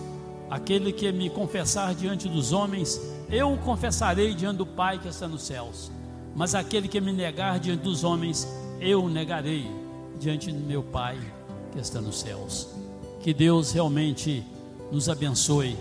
aquele 0.50 0.94
que 0.94 1.12
me 1.12 1.30
confessar 1.30 1.94
diante 1.94 2.30
dos 2.30 2.54
homens, 2.54 3.02
eu 3.30 3.52
o 3.52 3.58
confessarei 3.58 4.34
diante 4.34 4.58
do 4.58 4.66
Pai 4.66 4.98
que 4.98 5.10
está 5.10 5.28
nos 5.28 5.44
céus. 5.44 5.92
Mas 6.34 6.56
aquele 6.56 6.88
que 6.88 7.02
me 7.02 7.12
negar 7.12 7.60
diante 7.60 7.84
dos 7.84 8.06
homens, 8.06 8.48
eu 8.80 9.04
o 9.04 9.10
negarei 9.10 9.70
diante 10.20 10.52
do 10.54 10.66
meu 10.66 10.84
Pai 10.84 11.18
que 11.74 11.80
está 11.80 12.00
nos 12.00 12.20
céus. 12.20 12.70
Que 13.20 13.34
Deus 13.34 13.74
realmente 13.74 14.42
nos 14.90 15.10
abençoe 15.10 15.78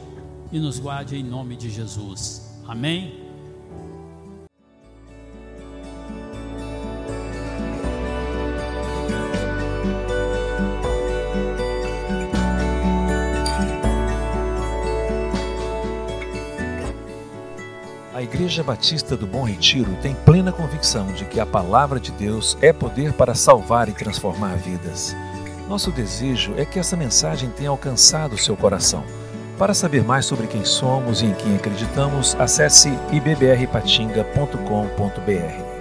e 0.54 0.60
nos 0.60 0.78
guarde 0.78 1.16
em 1.16 1.24
nome 1.24 1.56
de 1.56 1.68
Jesus. 1.68 2.48
Amém? 2.68 3.24
A 18.14 18.22
Igreja 18.22 18.62
Batista 18.62 19.16
do 19.16 19.26
Bom 19.26 19.42
Retiro 19.42 19.96
tem 20.00 20.14
plena 20.14 20.52
convicção 20.52 21.12
de 21.14 21.24
que 21.24 21.40
a 21.40 21.44
palavra 21.44 21.98
de 21.98 22.12
Deus 22.12 22.56
é 22.62 22.72
poder 22.72 23.12
para 23.12 23.34
salvar 23.34 23.88
e 23.88 23.92
transformar 23.92 24.54
vidas. 24.54 25.16
Nosso 25.68 25.90
desejo 25.90 26.54
é 26.56 26.64
que 26.64 26.78
essa 26.78 26.96
mensagem 26.96 27.50
tenha 27.50 27.70
alcançado 27.70 28.38
seu 28.38 28.56
coração. 28.56 29.04
Para 29.58 29.72
saber 29.72 30.02
mais 30.02 30.26
sobre 30.26 30.46
quem 30.46 30.64
somos 30.64 31.22
e 31.22 31.26
em 31.26 31.34
quem 31.34 31.56
acreditamos, 31.56 32.34
acesse 32.36 32.98
ibbrpatinga.com.br. 33.12 35.73